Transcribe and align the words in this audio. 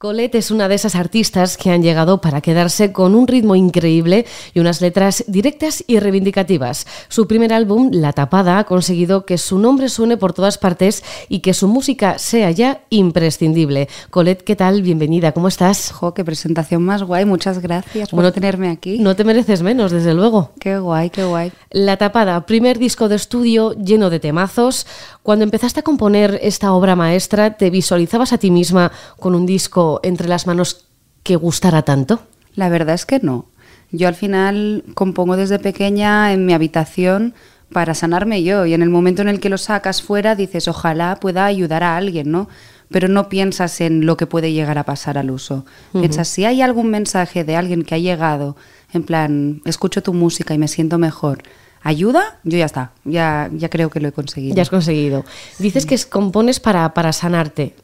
Colette 0.00 0.36
es 0.36 0.50
una 0.50 0.66
de 0.66 0.76
esas 0.76 0.94
artistas 0.94 1.58
que 1.58 1.70
han 1.70 1.82
llegado 1.82 2.22
para 2.22 2.40
quedarse 2.40 2.90
con 2.90 3.14
un 3.14 3.28
ritmo 3.28 3.54
increíble 3.54 4.24
y 4.54 4.60
unas 4.60 4.80
letras 4.80 5.24
directas 5.26 5.84
y 5.86 6.00
reivindicativas. 6.00 6.86
Su 7.08 7.28
primer 7.28 7.52
álbum, 7.52 7.90
La 7.92 8.14
Tapada, 8.14 8.58
ha 8.58 8.64
conseguido 8.64 9.26
que 9.26 9.36
su 9.36 9.58
nombre 9.58 9.90
suene 9.90 10.16
por 10.16 10.32
todas 10.32 10.56
partes 10.56 11.04
y 11.28 11.40
que 11.40 11.52
su 11.52 11.68
música 11.68 12.18
sea 12.18 12.50
ya 12.50 12.80
imprescindible. 12.88 13.90
Colette, 14.08 14.42
¿qué 14.42 14.56
tal? 14.56 14.80
Bienvenida, 14.80 15.32
¿cómo 15.32 15.48
estás? 15.48 15.92
Jo, 15.92 16.14
qué 16.14 16.24
presentación 16.24 16.82
más 16.82 17.02
guay, 17.02 17.26
muchas 17.26 17.58
gracias 17.58 18.08
por 18.08 18.32
tenerme 18.32 18.70
aquí. 18.70 19.00
No 19.00 19.14
te 19.16 19.24
mereces 19.24 19.60
menos, 19.60 19.92
desde 19.92 20.14
luego. 20.14 20.52
Qué 20.60 20.78
guay, 20.78 21.10
qué 21.10 21.24
guay. 21.24 21.52
La 21.72 21.98
Tapada, 21.98 22.46
primer 22.46 22.78
disco 22.78 23.10
de 23.10 23.16
estudio 23.16 23.74
lleno 23.74 24.08
de 24.08 24.18
temazos. 24.18 24.86
Cuando 25.22 25.44
empezaste 25.44 25.80
a 25.80 25.82
componer 25.82 26.40
esta 26.42 26.72
obra 26.72 26.96
maestra, 26.96 27.58
¿te 27.58 27.68
visualizabas 27.68 28.32
a 28.32 28.38
ti 28.38 28.50
misma 28.50 28.90
con 29.18 29.34
un 29.34 29.44
disco 29.44 29.89
entre 30.04 30.28
las 30.28 30.46
manos 30.46 30.86
que 31.24 31.34
gustara 31.34 31.82
tanto? 31.82 32.20
La 32.54 32.68
verdad 32.68 32.94
es 32.94 33.06
que 33.06 33.18
no. 33.18 33.46
Yo 33.90 34.06
al 34.06 34.14
final 34.14 34.84
compongo 34.94 35.36
desde 35.36 35.58
pequeña 35.58 36.32
en 36.32 36.46
mi 36.46 36.52
habitación 36.52 37.34
para 37.72 37.94
sanarme 37.94 38.42
yo 38.42 38.66
y 38.66 38.74
en 38.74 38.82
el 38.82 38.90
momento 38.90 39.22
en 39.22 39.28
el 39.28 39.40
que 39.40 39.48
lo 39.48 39.58
sacas 39.58 40.02
fuera 40.02 40.34
dices 40.34 40.68
ojalá 40.68 41.16
pueda 41.20 41.44
ayudar 41.44 41.82
a 41.82 41.96
alguien, 41.96 42.30
¿no? 42.30 42.48
Pero 42.90 43.08
no 43.08 43.28
piensas 43.28 43.80
en 43.80 44.06
lo 44.06 44.16
que 44.16 44.26
puede 44.26 44.52
llegar 44.52 44.78
a 44.78 44.84
pasar 44.84 45.18
al 45.18 45.30
uso. 45.30 45.64
Piensas 45.92 46.28
si 46.28 46.44
hay 46.44 46.60
algún 46.60 46.90
mensaje 46.90 47.44
de 47.44 47.56
alguien 47.56 47.82
que 47.82 47.94
ha 47.94 47.98
llegado 47.98 48.56
en 48.92 49.04
plan 49.04 49.62
escucho 49.64 50.02
tu 50.02 50.12
música 50.12 50.54
y 50.54 50.58
me 50.58 50.68
siento 50.68 50.98
mejor 50.98 51.42
ayuda, 51.82 52.38
yo 52.44 52.58
ya 52.58 52.66
está, 52.66 52.92
ya, 53.04 53.50
ya 53.52 53.68
creo 53.68 53.90
que 53.90 54.00
lo 54.00 54.08
he 54.08 54.12
conseguido. 54.12 54.54
Ya 54.54 54.62
has 54.62 54.70
conseguido. 54.70 55.24
Dices 55.58 55.86
que 55.86 55.98
compones 56.08 56.60
para, 56.60 56.92
para 56.94 57.12
sanarte. 57.12 57.74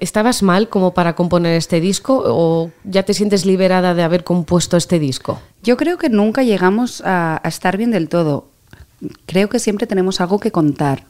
¿Estabas 0.00 0.42
mal 0.42 0.68
como 0.68 0.94
para 0.94 1.14
componer 1.14 1.54
este 1.56 1.80
disco 1.80 2.22
o 2.24 2.70
ya 2.84 3.02
te 3.02 3.14
sientes 3.14 3.44
liberada 3.44 3.94
de 3.94 4.02
haber 4.02 4.24
compuesto 4.24 4.76
este 4.76 4.98
disco? 4.98 5.40
Yo 5.62 5.76
creo 5.76 5.98
que 5.98 6.08
nunca 6.08 6.42
llegamos 6.42 7.00
a, 7.02 7.40
a 7.42 7.48
estar 7.48 7.76
bien 7.76 7.90
del 7.90 8.08
todo. 8.08 8.48
Creo 9.26 9.48
que 9.48 9.58
siempre 9.58 9.86
tenemos 9.86 10.20
algo 10.20 10.38
que 10.38 10.52
contar. 10.52 11.04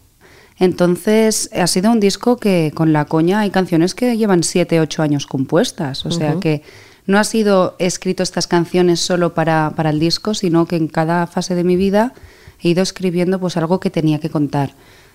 Entonces, 0.59 1.51
ha 1.55 1.67
sido 1.67 1.91
un 1.91 2.01
disco 2.01 2.37
que 2.37 2.73
con 2.75 2.93
la 2.93 3.07
coña 3.07 3.41
hay 3.41 3.51
canciones 3.51 3.95
que 3.95 4.17
llevan 4.17 4.43
siete, 4.43 4.81
ocho 4.81 5.03
años 5.03 5.27
compuestas. 5.27 6.07
O 6.07 6.11
sea 6.11 6.37
que 6.41 6.63
no 7.07 7.19
ha 7.19 7.25
sido 7.25 7.77
escrito 7.79 8.23
estas 8.23 8.47
canciones 8.47 9.01
solo 9.01 9.35
para, 9.35 9.73
para 9.77 9.91
el 9.91 9.99
disco, 9.99 10.35
sino 10.35 10.67
que 10.67 10.77
en 10.77 10.89
cada 10.89 11.27
fase 11.27 11.55
de 11.55 11.65
mi 11.65 11.77
vida 11.77 12.15
he 12.61 12.69
ido 12.69 12.83
escribiendo 12.83 13.41
pues 13.41 13.57
algo 13.57 13.81
que 13.81 13.91
tenía 13.91 14.21
que 14.21 14.31
contar. 14.31 14.75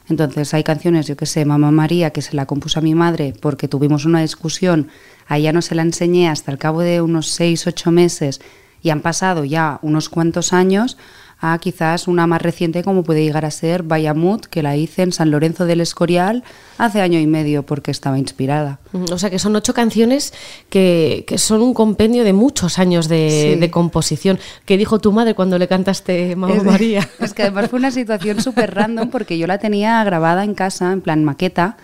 Entonces 0.10 0.54
hay 0.54 0.64
canciones, 0.64 1.08
yo 1.08 1.18
que 1.18 1.26
sé, 1.26 1.44
Mamá 1.44 1.72
María, 1.72 2.12
que 2.12 2.22
se 2.22 2.36
la 2.36 2.46
compuso 2.46 2.80
a 2.80 2.82
mi 2.82 2.96
madre 2.96 3.34
porque 3.42 3.68
tuvimos 3.68 4.06
una 4.06 4.22
discusión, 4.22 4.88
a 5.28 5.38
ella 5.38 5.52
no 5.52 5.62
se 5.62 5.76
la 5.76 5.82
enseñé 5.82 6.30
hasta 6.30 6.52
el 6.52 6.58
cabo 6.58 6.82
de 6.82 7.02
unos 7.02 7.28
seis, 7.28 7.68
ocho 7.68 7.92
meses 7.92 8.40
y 8.82 8.90
han 8.90 9.02
pasado 9.02 9.44
ya 9.44 9.80
unos 9.82 10.08
cuantos 10.08 10.54
años, 10.54 10.98
a 11.40 11.58
quizás 11.60 12.08
una 12.08 12.26
más 12.26 12.42
reciente 12.42 12.84
como 12.84 13.04
puede 13.04 13.24
llegar 13.24 13.46
a 13.46 13.52
ser 13.52 13.84
Bayamut, 13.84 14.46
que 14.48 14.64
la 14.64 14.76
hice 14.76 15.04
en 15.04 15.12
San 15.12 15.30
Lorenzo 15.30 15.66
del 15.66 15.82
Escorial 15.82 16.44
hace 16.78 17.02
año 17.02 17.20
y 17.20 17.28
medio 17.28 17.64
porque 17.64 17.92
estaba 17.92 18.18
inspirada. 18.18 18.80
O 19.12 19.20
sea 19.20 19.30
que 19.30 19.38
son 19.38 19.56
ocho 19.56 19.74
canciones 19.74 20.34
que, 20.70 21.26
que 21.28 21.38
son 21.38 21.62
un 21.62 21.74
compendio 21.76 22.24
de 22.24 22.34
muchos 22.34 22.80
años 22.80 23.08
de, 23.08 23.58
de, 23.60 23.72
composición. 23.72 24.40
¿Qué 24.66 24.78
dijo 24.78 25.00
tu 25.00 25.12
madre 25.12 25.36
cuando 25.36 25.60
le 25.60 25.68
cantaste 25.68 26.36
Mamá 26.36 26.64
María? 26.64 27.08
Es 27.20 27.34
que 27.34 27.44
además 27.44 27.70
fue 27.70 27.80
una 27.80 27.92
situación 27.92 28.42
súper 28.42 28.74
random 28.74 29.10
porque 29.10 29.38
yo 29.38 29.46
la 29.46 29.60
tenía 29.60 30.04
grabada 30.04 30.44
en 30.44 30.56
casa, 30.56 30.92
en 30.92 31.02
plan 31.02 31.24
maqueta, 31.24 31.78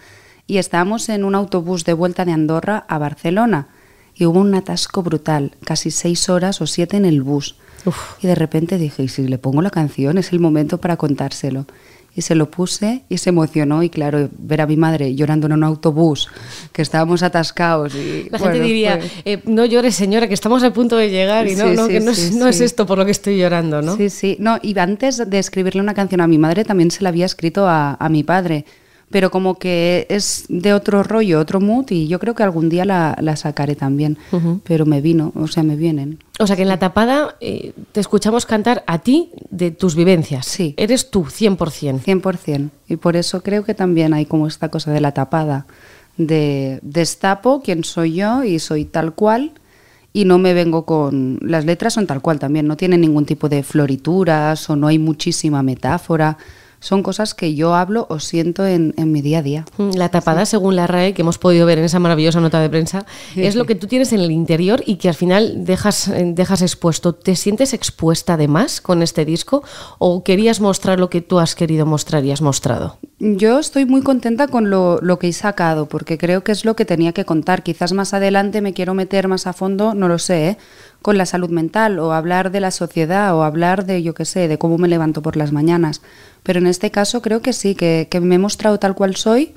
y 0.47 0.57
estábamos 0.57 1.09
en 1.09 1.23
un 1.23 1.35
autobús 1.35 1.85
de 1.85 1.93
vuelta 1.93 2.25
de 2.25 2.31
Andorra 2.31 2.85
a 2.87 2.97
Barcelona. 2.97 3.67
Y 4.15 4.25
hubo 4.25 4.39
un 4.39 4.53
atasco 4.53 5.01
brutal, 5.01 5.55
casi 5.65 5.89
seis 5.91 6.29
horas 6.29 6.61
o 6.61 6.67
siete 6.67 6.97
en 6.97 7.05
el 7.05 7.21
bus. 7.21 7.55
Y 8.21 8.27
de 8.27 8.35
repente 8.35 8.77
dije, 8.77 9.03
y 9.03 9.07
si 9.07 9.27
le 9.27 9.37
pongo 9.37 9.61
la 9.61 9.69
canción, 9.69 10.17
es 10.17 10.31
el 10.31 10.39
momento 10.39 10.79
para 10.79 10.97
contárselo. 10.97 11.65
Y 12.15 12.21
se 12.21 12.35
lo 12.35 12.51
puse 12.51 13.01
y 13.09 13.17
se 13.17 13.29
emocionó 13.29 13.81
y 13.81 13.89
claro, 13.89 14.29
ver 14.37 14.61
a 14.61 14.67
mi 14.67 14.77
madre 14.77 15.15
llorando 15.15 15.47
en 15.47 15.53
un 15.53 15.63
autobús, 15.63 16.29
que 16.71 16.83
estábamos 16.83 17.23
atascados. 17.23 17.95
Y, 17.95 18.29
la 18.29 18.37
gente 18.37 18.59
diría, 18.59 18.99
eh, 19.25 19.41
no 19.45 19.65
llores 19.65 19.95
señora, 19.95 20.27
que 20.27 20.35
estamos 20.35 20.61
a 20.63 20.71
punto 20.71 20.95
de 20.95 21.09
llegar 21.09 21.47
y 21.47 21.55
no, 21.55 21.73
no, 21.73 21.87
que 21.87 21.99
no, 21.99 22.11
es, 22.11 22.61
esto 22.61 22.85
por 22.85 22.99
lo 22.99 23.05
que 23.05 23.11
estoy 23.11 23.39
llorando, 23.39 23.81
¿no? 23.81 23.97
Sí, 23.97 24.11
sí, 24.11 24.37
no, 24.39 24.59
y 24.61 24.77
antes 24.77 25.27
de 25.27 25.39
escribirle 25.39 25.81
una 25.81 25.95
canción 25.95 26.21
a 26.21 26.27
mi 26.27 26.37
madre 26.37 26.63
también 26.63 26.91
se 26.91 27.01
la 27.01 27.09
había 27.09 27.25
escrito 27.25 27.67
a, 27.67 27.95
a 27.95 28.09
mi 28.09 28.23
padre 28.23 28.65
pero 29.13 29.29
como 29.29 29.59
que 29.59 30.07
es 30.09 30.45
de 30.49 30.73
otro 30.73 31.03
rollo, 31.03 31.39
otro 31.39 31.61
mood 31.61 31.91
y 31.91 32.07
yo 32.07 32.17
creo 32.17 32.33
que 32.33 32.41
algún 32.41 32.67
día 32.67 32.83
la, 32.83 33.15
la 33.21 33.35
sacaré 33.35 33.75
también, 33.75 34.17
pero 34.63 34.87
me 34.87 35.01
vino, 35.01 35.31
o 35.35 35.47
sea, 35.47 35.61
me 35.61 35.75
vienen. 35.75 36.17
O 36.39 36.47
sea, 36.47 36.55
que 36.55 36.63
en 36.63 36.67
la 36.67 36.79
tapada 36.79 37.35
eh, 37.39 37.73
te 37.91 37.99
escuchamos 37.99 38.47
cantar 38.47 38.83
a 38.87 38.97
ti 38.97 39.29
de 39.51 39.69
tus 39.69 39.95
vivencias. 39.95 40.47
Sí. 40.47 40.73
Eres 40.77 41.11
tú, 41.11 41.25
100%. 41.25 42.01
100%. 42.03 42.71
Y 42.89 42.95
por 42.95 43.15
eso 43.15 43.43
creo 43.43 43.63
que 43.63 43.75
también 43.75 44.15
hay 44.15 44.25
como 44.25 44.47
esta 44.47 44.69
cosa 44.69 44.91
de 44.91 44.99
la 44.99 45.11
tapada, 45.11 45.67
de 46.17 46.79
destapo 46.81 47.61
quién 47.63 47.83
soy 47.83 48.15
yo 48.15 48.43
y 48.43 48.57
soy 48.57 48.83
tal 48.83 49.13
cual 49.13 49.51
y 50.11 50.25
no 50.25 50.39
me 50.39 50.55
vengo 50.55 50.87
con... 50.87 51.37
Las 51.43 51.65
letras 51.65 51.93
son 51.93 52.07
tal 52.07 52.21
cual 52.23 52.39
también, 52.39 52.65
no 52.65 52.77
tienen 52.77 53.01
ningún 53.01 53.27
tipo 53.27 53.47
de 53.47 53.61
florituras 53.61 54.67
o 54.71 54.75
no 54.75 54.87
hay 54.87 54.97
muchísima 54.97 55.61
metáfora 55.61 56.39
son 56.83 57.01
cosas 57.01 57.33
que 57.33 57.55
yo 57.55 57.75
hablo 57.75 58.05
o 58.09 58.19
siento 58.19 58.65
en, 58.65 58.93
en 58.97 59.13
mi 59.13 59.21
día 59.21 59.39
a 59.39 59.41
día. 59.41 59.65
Mm, 59.77 59.91
la 59.95 60.09
tapada, 60.09 60.45
según 60.45 60.75
la 60.75 60.85
RAE, 60.85 61.13
que 61.13 61.21
hemos 61.21 61.37
podido 61.37 61.65
ver 61.65 61.79
en 61.79 61.85
esa 61.85 61.97
maravillosa 61.97 62.41
nota 62.41 62.59
de 62.59 62.69
prensa, 62.69 63.05
es 63.37 63.55
lo 63.55 63.63
que 63.63 63.75
tú 63.75 63.87
tienes 63.87 64.11
en 64.11 64.19
el 64.19 64.31
interior 64.31 64.83
y 64.85 64.97
que 64.97 65.07
al 65.07 65.15
final 65.15 65.63
dejas, 65.63 66.09
eh, 66.09 66.33
dejas 66.35 66.61
expuesto. 66.61 67.15
¿Te 67.15 67.37
sientes 67.37 67.73
expuesta 67.73 68.33
además 68.33 68.81
con 68.81 69.01
este 69.01 69.23
disco 69.23 69.63
o 69.97 70.25
querías 70.25 70.59
mostrar 70.59 70.99
lo 70.99 71.09
que 71.09 71.21
tú 71.21 71.39
has 71.39 71.55
querido 71.55 71.85
mostrar 71.85 72.25
y 72.25 72.31
has 72.31 72.41
mostrado? 72.41 72.97
Yo 73.19 73.59
estoy 73.59 73.85
muy 73.85 74.01
contenta 74.01 74.49
con 74.49 74.69
lo, 74.69 74.99
lo 75.01 75.19
que 75.19 75.29
he 75.29 75.33
sacado, 75.33 75.87
porque 75.87 76.17
creo 76.17 76.43
que 76.43 76.51
es 76.51 76.65
lo 76.65 76.75
que 76.75 76.83
tenía 76.83 77.13
que 77.13 77.23
contar. 77.23 77.63
Quizás 77.63 77.93
más 77.93 78.13
adelante 78.13 78.59
me 78.59 78.73
quiero 78.73 78.93
meter 78.93 79.29
más 79.29 79.47
a 79.47 79.53
fondo, 79.53 79.93
no 79.93 80.09
lo 80.09 80.19
sé, 80.19 80.49
¿eh? 80.49 80.57
con 81.03 81.17
la 81.17 81.25
salud 81.25 81.49
mental 81.49 81.99
o 81.99 82.13
hablar 82.13 82.49
de 82.49 82.61
la 82.61 82.71
sociedad 82.71 83.35
o 83.35 83.43
hablar 83.43 83.85
de, 83.85 84.01
yo 84.01 84.13
qué 84.13 84.25
sé, 84.25 84.47
de 84.47 84.57
cómo 84.57 84.77
me 84.77 84.87
levanto 84.87 85.21
por 85.21 85.35
las 85.35 85.51
mañanas. 85.51 86.01
Pero 86.43 86.59
en 86.59 86.67
este 86.67 86.91
caso 86.91 87.21
creo 87.21 87.41
que 87.41 87.53
sí, 87.53 87.75
que, 87.75 88.07
que 88.09 88.19
me 88.19 88.35
he 88.35 88.39
mostrado 88.39 88.79
tal 88.79 88.95
cual 88.95 89.15
soy 89.15 89.53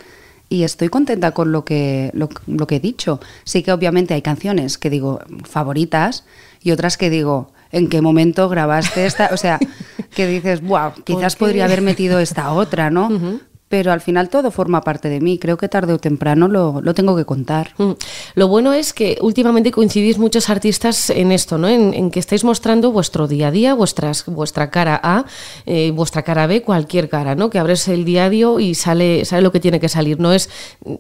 y 0.49 0.63
estoy 0.63 0.89
contenta 0.89 1.33
con 1.33 1.53
lo 1.53 1.65
que, 1.65 2.11
lo, 2.15 2.29
lo, 2.47 2.67
que 2.67 2.77
he 2.77 2.81
dicho. 2.81 3.21
Sí 3.45 3.63
que 3.63 3.73
obviamente 3.73 4.15
hay 4.15 4.23
canciones 4.23 4.79
que 4.79 4.91
digo 4.91 5.21
favoritas 5.45 6.25
y 6.63 6.71
otras 6.71 6.97
que 6.97 7.11
digo, 7.11 7.53
¿en 7.73 7.89
qué 7.89 8.01
momento 8.01 8.49
grabaste 8.49 9.07
esta? 9.07 9.31
O 9.33 9.37
sea, 9.37 9.59
que 10.15 10.27
dices, 10.27 10.63
wow, 10.63 10.93
quizás 11.05 11.37
podría 11.37 11.65
haber 11.65 11.83
metido 11.83 12.21
esta 12.21 12.53
otra, 12.53 12.91
¿no? 12.91 13.09
Uh 13.09 13.19
-huh 13.19 13.41
pero 13.69 13.93
al 13.93 14.01
final 14.01 14.29
todo 14.29 14.51
forma 14.51 14.81
parte 14.83 15.09
de 15.09 15.21
mí. 15.21 15.39
Creo 15.39 15.57
que 15.57 15.69
tarde 15.69 15.93
o 15.93 15.99
temprano 15.99 16.47
lo, 16.47 16.81
lo 16.81 16.95
tengo 16.95 17.17
que 17.17 17.25
contar. 17.25 17.75
Mm. 17.79 17.93
Lo 18.35 18.49
bueno 18.49 18.73
es 18.73 18.93
que 18.93 19.19
últimamente 19.21 19.73
coincidís 19.73 20.19
muchos 20.19 20.49
artistas 20.51 21.11
en 21.11 21.33
esto, 21.33 21.59
¿no? 21.59 21.69
En, 21.69 21.93
en, 21.93 22.11
que 22.11 22.21
estáis 22.21 22.45
mostrando 22.45 22.93
vuestro 22.93 23.27
día 23.27 23.49
a 23.49 23.51
día, 23.51 23.75
vuestras, 23.75 24.25
vuestra 24.27 24.71
cara 24.71 25.01
A, 25.03 25.25
eh, 25.67 25.91
vuestra 25.91 26.23
cara 26.23 26.47
B, 26.47 26.63
cualquier 26.63 27.09
cara, 27.09 27.35
¿no? 27.35 27.51
Que 27.51 27.59
abres 27.59 27.89
el 27.89 28.05
diario 28.05 28.61
y 28.61 28.75
sale, 28.75 29.25
sale 29.25 29.43
lo 29.43 29.51
que 29.51 29.59
tiene 29.59 29.81
que 29.81 29.89
salir. 29.89 30.21
No 30.21 30.33
es 30.33 30.49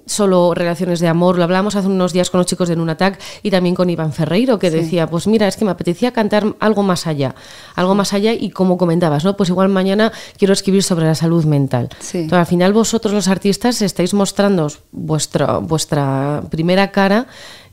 solo 0.06 0.53
relaciones 0.53 0.98
de 0.98 1.06
amor. 1.06 1.38
Lo 1.38 1.44
hablábamos 1.44 1.77
hace 1.77 1.87
unos 1.87 2.12
días 2.12 2.31
con 2.31 2.38
los 2.38 2.47
chicos 2.47 2.69
de 2.69 2.75
Nunatac 2.75 3.21
y 3.44 3.50
también 3.50 3.77
con 3.77 3.91
Iván 3.91 4.12
Ferreiro, 4.12 4.59
que 4.59 4.71
sí. 4.71 4.78
decía, 4.78 5.06
pues 5.06 5.28
mira, 5.28 5.47
es 5.47 5.56
que 5.56 5.65
me 5.65 5.71
apetecía 5.71 6.12
cantar 6.12 6.56
algo 6.59 6.83
más 6.83 7.06
allá, 7.06 7.37
algo 7.77 7.94
más 7.94 8.12
allá 8.12 8.33
y 8.33 8.50
como 8.50 8.77
comentabas, 8.77 9.25
¿no? 9.25 9.37
Pues 9.37 9.50
igual 9.50 9.69
mañana 9.69 10.12
quiero 10.37 10.53
escribir 10.53 10.83
sobre 10.83 11.06
la 11.06 11.15
salud 11.15 11.44
mental. 11.44 11.91
Sí. 12.00 12.19
Entonces, 12.19 12.41
al 12.41 12.47
final 12.56 12.72
vosotros 12.72 13.12
los 13.12 13.28
artistas 13.28 13.83
estáis 13.83 14.15
mostrando 14.15 14.72
vuestro, 14.91 15.61
vuestra 15.61 16.43
primera 16.50 16.91
cara 16.91 17.27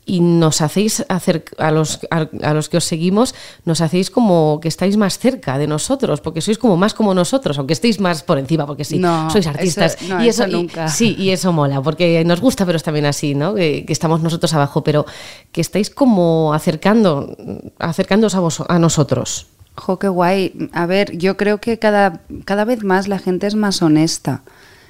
y 0.06 0.20
nos 0.20 0.60
hacéis 0.60 1.06
hacer 1.08 1.46
a 1.58 1.72
los, 1.72 2.02
a, 2.12 2.28
a, 2.42 2.54
los 2.54 2.68
que 2.68 2.76
os 2.76 2.84
seguimos, 2.84 3.34
nos 3.64 3.80
hacéis 3.80 4.12
como 4.12 4.60
que 4.62 4.68
estáis 4.68 4.98
más 4.98 5.18
cerca 5.18 5.58
de 5.58 5.68
nosotros, 5.68 6.20
porque 6.20 6.42
sois 6.42 6.58
como 6.58 6.76
más 6.76 6.94
como 6.94 7.14
nosotros, 7.14 7.58
aunque 7.58 7.72
estéis 7.72 8.02
más 8.02 8.24
por 8.24 8.38
encima, 8.38 8.68
porque 8.68 8.84
sí, 8.84 9.00
no, 9.00 9.30
sois 9.30 9.48
artistas. 9.48 9.96
Eso, 9.96 10.14
no, 10.14 10.22
y 10.22 10.28
eso, 10.28 10.44
eso 10.44 10.52
nunca. 10.52 10.86
Y, 10.86 10.90
sí, 10.90 11.16
y 11.18 11.30
eso 11.30 11.54
mola, 11.54 11.82
porque 11.82 12.22
nos 12.26 12.42
gusta, 12.42 12.66
pero 12.66 12.76
es 12.76 12.84
también 12.84 13.06
así, 13.06 13.36
¿no? 13.36 13.56
Que, 13.56 13.86
que, 13.86 13.94
estamos 13.94 14.22
nosotros 14.22 14.54
abajo, 14.54 14.84
pero 14.84 15.06
que 15.54 15.62
estáis 15.62 15.90
como 15.90 16.54
acercando, 16.54 17.38
acercándoos 17.80 18.36
a, 18.36 18.42
vos, 18.42 18.62
a 18.68 18.80
nosotros. 18.80 19.48
Jo, 19.76 19.98
qué 19.98 20.10
guay. 20.10 20.70
A 20.74 20.86
ver, 20.86 21.18
yo 21.18 21.38
creo 21.38 21.60
que 21.60 21.80
cada, 21.80 22.22
cada 22.44 22.66
vez 22.66 22.84
más 22.84 23.08
la 23.08 23.20
gente 23.20 23.48
es 23.48 23.56
más 23.56 23.82
honesta 23.82 24.44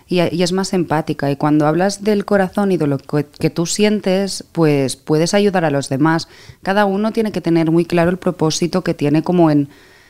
y, 0.07 0.21
y, 0.35 0.43
es 0.43 0.51
más 0.51 0.73
empática. 0.73 1.31
Y 1.31 1.35
cuando 1.35 1.67
hablas 1.67 2.03
del 2.03 2.25
corazón 2.25 2.71
y 2.71 2.77
de 2.77 2.87
lo 2.87 2.97
que, 2.97 3.25
que, 3.25 3.49
tú 3.49 3.65
sientes, 3.65 4.43
pues 4.51 4.95
puedes 4.95 5.33
ayudar 5.33 5.65
a 5.65 5.71
los 5.71 5.89
demás. 5.89 6.27
Cada 6.61 6.85
uno 6.85 7.11
tiene 7.11 7.31
que 7.31 7.41
tener 7.41 7.71
muy 7.71 7.85
claro 7.85 8.09
el 8.09 8.17
propósito 8.17 8.83
que 8.83 8.93
tiene 8.93 9.23
como 9.23 9.49
en, 9.51 9.69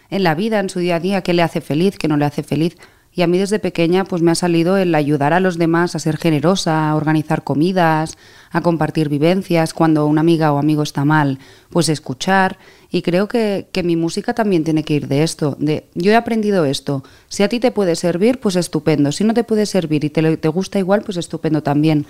en 0.10 0.24
la 0.24 0.36
vida, 0.36 0.60
en 0.60 0.70
su 0.70 0.80
día 0.80 0.98
a 0.98 1.00
día, 1.00 1.22
qué 1.22 1.34
le 1.34 1.42
hace 1.42 1.62
feliz, 1.62 1.98
qué 1.98 2.08
no 2.08 2.18
le 2.18 2.26
hace 2.26 2.44
feliz. 2.44 2.78
Y 3.16 3.22
a 3.22 3.28
mí 3.28 3.38
desde 3.38 3.60
pequeña 3.60 4.06
pues 4.06 4.22
me 4.22 4.32
ha 4.32 4.36
salido 4.36 4.78
el 4.78 4.96
ayudar 4.96 5.34
a 5.34 5.40
los 5.40 5.58
demás 5.58 5.96
a 5.96 6.00
ser 6.00 6.18
generosa, 6.18 6.90
a 6.90 6.96
organizar 6.96 7.44
comidas, 7.44 8.18
a 8.50 8.62
compartir 8.62 9.10
vivencias, 9.10 9.74
cuando 9.74 10.08
una 10.08 10.22
amiga 10.22 10.52
o 10.52 10.58
amigo 10.58 10.82
está 10.84 11.06
mal, 11.06 11.40
pues 11.70 11.90
escuchar. 11.90 12.58
Y 12.90 13.02
creo 13.02 13.28
que, 13.28 13.68
que 13.72 13.84
mi 13.84 13.96
música 13.96 14.34
también 14.34 14.64
tiene 14.64 14.84
que 14.84 14.96
ir 14.96 15.08
de 15.08 15.24
esto, 15.24 15.56
de 15.60 15.86
yo 15.94 16.12
he 16.12 16.16
aprendido 16.16 16.66
esto, 16.66 17.04
si 17.28 17.44
a 17.44 17.50
ti 17.50 17.60
te 17.60 17.72
puede 17.72 17.96
servir, 17.96 18.40
pues 18.40 18.56
estupendo, 18.56 19.12
si 19.12 19.24
no 19.24 19.34
te 19.34 19.44
puede 19.44 19.66
servir 19.66 20.04
y 20.06 20.10
te, 20.10 20.38
te 20.38 20.48
gusta 20.48 20.80
igual, 20.80 21.02
pues 21.02 21.18
estupendo 21.18 21.64
también. 21.64 22.06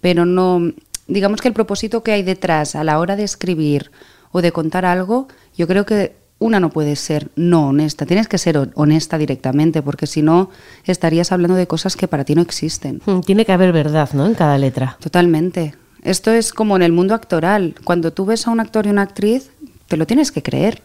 Pero 0.00 0.24
no, 0.24 0.72
digamos 1.06 1.40
que 1.40 1.48
el 1.48 1.54
propósito 1.54 2.02
que 2.02 2.12
hay 2.12 2.22
detrás 2.22 2.74
a 2.74 2.84
la 2.84 2.98
hora 2.98 3.16
de 3.16 3.24
escribir 3.24 3.90
o 4.32 4.42
de 4.42 4.52
contar 4.52 4.84
algo, 4.84 5.28
yo 5.56 5.68
creo 5.68 5.86
que 5.86 6.23
una 6.38 6.60
no 6.60 6.70
puede 6.70 6.96
ser 6.96 7.30
no 7.36 7.68
honesta, 7.68 8.06
tienes 8.06 8.28
que 8.28 8.38
ser 8.38 8.70
honesta 8.74 9.18
directamente, 9.18 9.82
porque 9.82 10.06
si 10.06 10.22
no 10.22 10.50
estarías 10.84 11.32
hablando 11.32 11.56
de 11.56 11.66
cosas 11.66 11.96
que 11.96 12.08
para 12.08 12.24
ti 12.24 12.34
no 12.34 12.42
existen. 12.42 13.00
Hmm, 13.06 13.20
tiene 13.20 13.44
que 13.44 13.52
haber 13.52 13.72
verdad, 13.72 14.10
¿no? 14.12 14.26
En 14.26 14.34
cada 14.34 14.58
letra. 14.58 14.96
Totalmente. 15.00 15.74
Esto 16.02 16.30
es 16.30 16.52
como 16.52 16.76
en 16.76 16.82
el 16.82 16.92
mundo 16.92 17.14
actoral. 17.14 17.74
Cuando 17.84 18.12
tú 18.12 18.26
ves 18.26 18.46
a 18.46 18.50
un 18.50 18.60
actor 18.60 18.86
y 18.86 18.90
una 18.90 19.02
actriz, 19.02 19.50
te 19.88 19.96
lo 19.96 20.06
tienes 20.06 20.32
que 20.32 20.42
creer. 20.42 20.82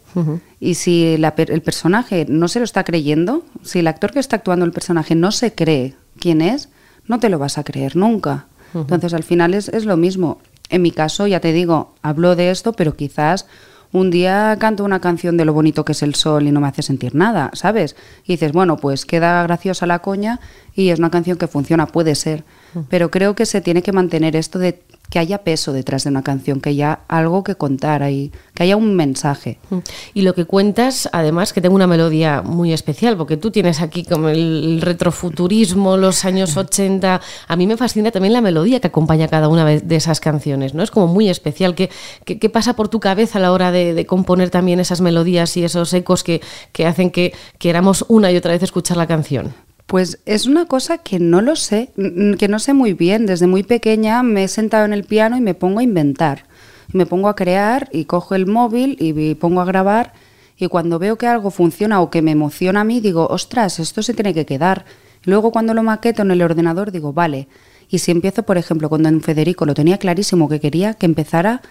Y 0.60 0.76
si 0.76 1.04
el 1.06 1.62
personaje 1.62 2.26
no 2.30 2.48
se 2.48 2.60
lo 2.60 2.66
está 2.66 2.84
creyendo, 2.84 3.44
si 3.64 3.80
el 3.80 3.88
actor 3.88 4.12
que 4.12 4.20
está 4.20 4.38
actuando 4.38 4.66
el 4.66 4.72
personaje 4.72 5.16
no 5.16 5.32
se 5.32 5.54
cree 5.54 5.96
quién 6.20 6.42
es, 6.42 6.70
no 7.08 7.20
te 7.20 7.30
lo 7.30 7.40
vas 7.40 7.58
a 7.58 7.64
creer 7.64 7.96
nunca. 7.96 8.46
Entonces 8.74 9.14
al 9.14 9.24
final 9.24 9.54
es, 9.54 9.68
es 9.70 9.86
lo 9.86 9.98
mismo. 9.98 10.40
En 10.70 10.82
mi 10.82 10.92
caso, 10.92 11.28
ya 11.28 11.40
te 11.40 11.52
digo, 11.54 11.96
hablo 12.02 12.36
de 12.36 12.52
esto, 12.52 12.74
pero 12.74 12.96
quizás 12.96 13.48
un 13.92 14.12
día 14.12 14.56
canto 14.60 14.84
una 14.84 15.00
canción 15.00 15.38
de 15.38 15.46
lo 15.46 15.54
bonito 15.54 15.84
que 15.84 15.94
es 15.94 16.04
el 16.04 16.16
sol 16.16 16.48
y 16.48 16.52
no 16.52 16.62
me 16.62 16.68
hace 16.68 16.82
sentir 16.82 17.16
nada, 17.16 17.50
¿sabes? 17.54 17.96
Y 18.24 18.34
dices, 18.34 18.52
bueno, 18.52 18.78
pues 18.78 19.06
queda 19.06 19.42
graciosa 19.44 19.86
la 19.86 20.00
coña 20.00 20.40
y 20.76 20.90
es 20.90 21.00
una 21.00 21.10
canción 21.10 21.38
que 21.38 21.48
funciona, 21.48 21.88
puede 21.88 22.16
ser. 22.16 22.44
Pero 22.90 23.12
creo 23.12 23.36
que 23.36 23.46
se 23.46 23.62
tiene 23.62 23.82
que 23.82 23.92
mantener 23.92 24.36
esto 24.36 24.60
de 24.60 24.82
que 25.10 25.20
haya 25.20 25.40
peso 25.40 25.74
detrás 25.74 26.04
de 26.04 26.12
una 26.12 26.22
canción, 26.22 26.62
que 26.62 26.70
haya 26.70 27.00
algo 27.08 27.44
que 27.44 27.56
contar 27.56 28.04
ahí, 28.04 28.32
que 28.54 28.64
haya 28.64 28.78
un 28.78 28.96
mensaje. 28.96 29.58
Mm. 29.70 29.78
Y 30.14 30.22
lo 30.22 30.36
que 30.36 30.46
cuentas, 30.46 31.10
además, 31.12 31.52
que 31.52 31.62
tengo 31.62 31.76
una 31.76 31.88
melodía 31.88 32.44
muy 32.44 32.74
especial, 32.74 33.18
porque 33.18 33.36
tú 33.36 33.50
tienes 33.50 33.82
aquí 33.82 34.04
como 34.04 34.30
el 34.30 34.82
retrofuturismo, 34.82 35.98
los 35.98 36.26
años 36.26 36.56
80. 36.56 37.22
A 37.48 37.56
mí 37.56 37.66
me 37.66 37.76
fascina 37.76 38.12
también 38.12 38.34
la 38.34 38.42
melodía 38.42 38.80
que 38.80 38.88
acompaña 38.88 39.28
cada 39.28 39.48
una 39.48 39.66
de 39.66 39.96
esas 39.96 40.20
canciones, 40.20 40.76
¿no? 40.76 40.84
Es 40.84 40.92
como 40.92 41.08
muy 41.08 41.30
especial. 41.30 41.74
¿Qué, 41.74 41.90
qué, 42.26 42.50
pasa 42.50 42.76
por 42.76 42.88
tu 42.88 43.00
cabeza 43.00 43.40
a 43.40 43.42
la 43.42 43.52
hora 43.52 43.72
de, 43.72 44.06
componer 44.06 44.50
también 44.50 44.80
esas 44.80 45.02
melodías 45.02 45.58
y 45.58 45.64
esos 45.64 45.94
ecos 45.94 46.24
que, 46.24 46.42
que 46.72 46.86
hacen 46.86 47.10
que 47.10 47.34
queramos 47.58 48.06
una 48.08 48.32
y 48.32 48.38
otra 48.38 48.52
vez 48.52 48.64
escuchar 48.64 48.98
la 48.98 49.08
canción? 49.08 49.54
Pues 49.90 50.20
es 50.28 50.46
una 50.46 50.68
cosa 50.68 51.00
que 51.00 51.18
no 51.18 51.42
lo 51.42 51.56
sé, 51.56 51.90
que 52.38 52.48
no 52.48 52.60
sé 52.60 52.76
muy 52.76 52.94
bien. 52.94 53.26
Desde 53.26 53.48
muy 53.48 53.64
pequeña 53.64 54.22
me 54.22 54.44
he 54.44 54.48
sentado 54.48 54.86
en 54.86 54.94
el 54.94 55.04
piano 55.04 55.36
y 55.36 55.42
me 55.42 55.56
pongo 55.56 55.80
a 55.80 55.84
inventar. 55.84 56.46
me 56.94 57.08
pongo 57.08 57.28
a 57.28 57.36
crear 57.36 57.90
y 57.92 58.06
cojo 58.06 58.36
el 58.36 58.46
móvil 58.46 58.98
y 59.00 59.34
pongo 59.34 59.62
a 59.62 59.66
grabar 59.66 60.14
y 60.58 60.68
cuando 60.68 61.00
veo 61.00 61.18
que 61.18 61.26
algo 61.26 61.50
funciona 61.50 62.02
o 62.02 62.12
que 62.12 62.22
me 62.22 62.30
emociona 62.30 62.82
a 62.82 62.84
mí, 62.84 63.00
digo, 63.00 63.26
ostras, 63.32 63.80
esto 63.80 64.04
se 64.04 64.14
tiene 64.14 64.36
que 64.36 64.46
quedar. 64.46 64.86
luego 65.24 65.52
cuando 65.52 65.74
lo 65.74 65.82
maqueto 65.82 66.22
en 66.22 66.30
el 66.30 66.44
ordenador, 66.44 66.92
digo, 66.92 67.12
vale. 67.12 67.48
Y 67.90 67.98
si 67.98 68.12
empiezo, 68.12 68.44
por 68.44 68.60
ejemplo, 68.60 68.90
cuando 68.90 69.10
en 69.10 69.22
Federico 69.22 69.66
lo 69.66 69.74
tenía 69.74 69.98
clarísimo 69.98 70.50
que 70.50 70.60
quería 70.60 70.94
que 70.94 71.08
empezara 71.08 71.64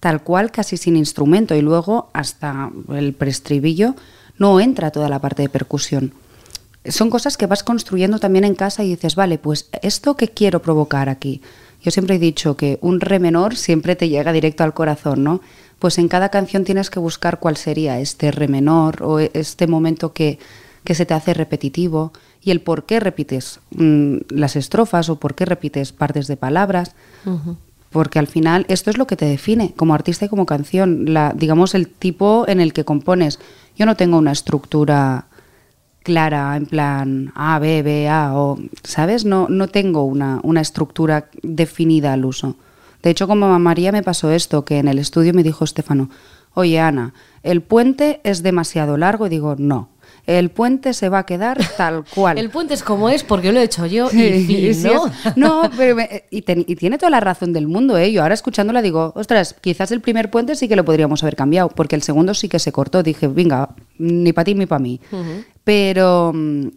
tal 0.00 0.22
cual, 0.22 0.50
casi 0.50 0.76
sin 0.76 0.96
instrumento, 0.98 1.54
y 1.54 1.62
luego 1.62 2.10
hasta 2.12 2.70
el 2.90 3.14
preestribillo 3.14 3.96
no 4.36 4.60
entra 4.60 4.90
toda 4.90 5.08
la 5.08 5.20
parte 5.20 5.40
de 5.40 5.48
percusión 5.48 6.12
son 6.86 7.10
cosas 7.10 7.36
que 7.36 7.46
vas 7.46 7.62
construyendo 7.62 8.18
también 8.18 8.44
en 8.44 8.54
casa 8.54 8.84
y 8.84 8.90
dices, 8.90 9.14
vale, 9.14 9.38
pues 9.38 9.68
esto 9.82 10.16
que 10.16 10.28
quiero 10.28 10.60
provocar 10.60 11.08
aquí. 11.08 11.40
Yo 11.82 11.90
siempre 11.90 12.16
he 12.16 12.18
dicho 12.18 12.56
que 12.56 12.78
un 12.80 13.00
re 13.00 13.18
menor 13.18 13.56
siempre 13.56 13.96
te 13.96 14.08
llega 14.08 14.32
directo 14.32 14.64
al 14.64 14.74
corazón, 14.74 15.22
¿no? 15.24 15.40
Pues 15.78 15.98
en 15.98 16.08
cada 16.08 16.30
canción 16.30 16.64
tienes 16.64 16.90
que 16.90 16.98
buscar 16.98 17.40
cuál 17.40 17.56
sería 17.56 18.00
este 18.00 18.30
re 18.30 18.48
menor 18.48 19.02
o 19.02 19.18
este 19.18 19.66
momento 19.66 20.12
que, 20.12 20.38
que 20.84 20.94
se 20.94 21.04
te 21.04 21.14
hace 21.14 21.34
repetitivo 21.34 22.12
y 22.42 22.50
el 22.50 22.60
por 22.60 22.84
qué 22.84 23.00
repites 23.00 23.60
mm, 23.70 24.16
las 24.30 24.56
estrofas 24.56 25.08
o 25.08 25.16
por 25.16 25.34
qué 25.34 25.44
repites 25.44 25.92
partes 25.92 26.26
de 26.26 26.36
palabras. 26.36 26.94
Porque 27.90 28.18
al 28.18 28.26
final 28.26 28.66
esto 28.68 28.90
es 28.90 28.98
lo 28.98 29.06
que 29.06 29.16
te 29.16 29.24
define 29.24 29.72
como 29.76 29.94
artista 29.94 30.24
y 30.24 30.28
como 30.28 30.46
canción, 30.46 31.12
la, 31.12 31.32
digamos 31.34 31.74
el 31.74 31.88
tipo 31.88 32.44
en 32.48 32.60
el 32.60 32.72
que 32.72 32.84
compones. 32.84 33.38
Yo 33.76 33.86
no 33.86 33.96
tengo 33.96 34.18
una 34.18 34.32
estructura 34.32 35.26
clara, 36.04 36.56
en 36.56 36.66
plan 36.66 37.32
A, 37.34 37.58
B, 37.58 37.82
B, 37.82 38.08
A, 38.08 38.38
o, 38.38 38.58
¿sabes? 38.84 39.24
No, 39.24 39.48
no 39.48 39.66
tengo 39.66 40.04
una, 40.04 40.38
una 40.44 40.60
estructura 40.60 41.28
definida 41.42 42.12
al 42.12 42.24
uso. 42.24 42.54
De 43.02 43.10
hecho, 43.10 43.26
como 43.26 43.46
a 43.46 43.58
María 43.58 43.90
me 43.90 44.04
pasó 44.04 44.30
esto, 44.30 44.64
que 44.64 44.78
en 44.78 44.86
el 44.86 45.00
estudio 45.00 45.34
me 45.34 45.42
dijo 45.42 45.64
Estefano, 45.64 46.10
oye 46.54 46.78
Ana, 46.78 47.12
el 47.42 47.62
puente 47.62 48.20
es 48.22 48.42
demasiado 48.42 48.96
largo, 48.96 49.26
y 49.26 49.30
digo, 49.30 49.56
no, 49.58 49.88
el 50.26 50.50
puente 50.50 50.94
se 50.94 51.08
va 51.08 51.20
a 51.20 51.26
quedar 51.26 51.58
tal 51.76 52.04
cual. 52.14 52.38
el 52.38 52.50
puente 52.50 52.74
es 52.74 52.82
como 52.82 53.10
es 53.10 53.24
porque 53.24 53.52
lo 53.52 53.60
he 53.60 53.64
hecho 53.64 53.86
yo 53.86 54.10
y 54.12 54.72
¿no? 54.82 55.10
no, 55.36 55.70
pero 55.76 55.98
y, 56.30 56.42
tiene 56.42 56.98
toda 56.98 57.10
la 57.10 57.20
razón 57.20 57.52
del 57.52 57.66
mundo, 57.66 57.98
¿eh? 57.98 58.12
Yo 58.12 58.22
ahora 58.22 58.34
escuchándola 58.34 58.82
digo, 58.82 59.12
ostras, 59.16 59.54
quizás 59.60 59.90
el 59.90 60.00
primer 60.00 60.30
puente 60.30 60.54
sí 60.54 60.68
que 60.68 60.76
lo 60.76 60.84
podríamos 60.84 61.22
haber 61.22 61.36
cambiado, 61.36 61.68
porque 61.68 61.96
el 61.96 62.02
segundo 62.02 62.34
sí 62.34 62.48
que 62.48 62.58
se 62.58 62.72
cortó. 62.72 63.02
Dije, 63.02 63.26
venga, 63.26 63.70
ni 63.98 64.32
para 64.32 64.44
ti 64.44 64.54
ni 64.54 64.66
para 64.66 64.78
mí. 64.80 65.00
Pero 65.64 66.32
mm, 66.34 66.68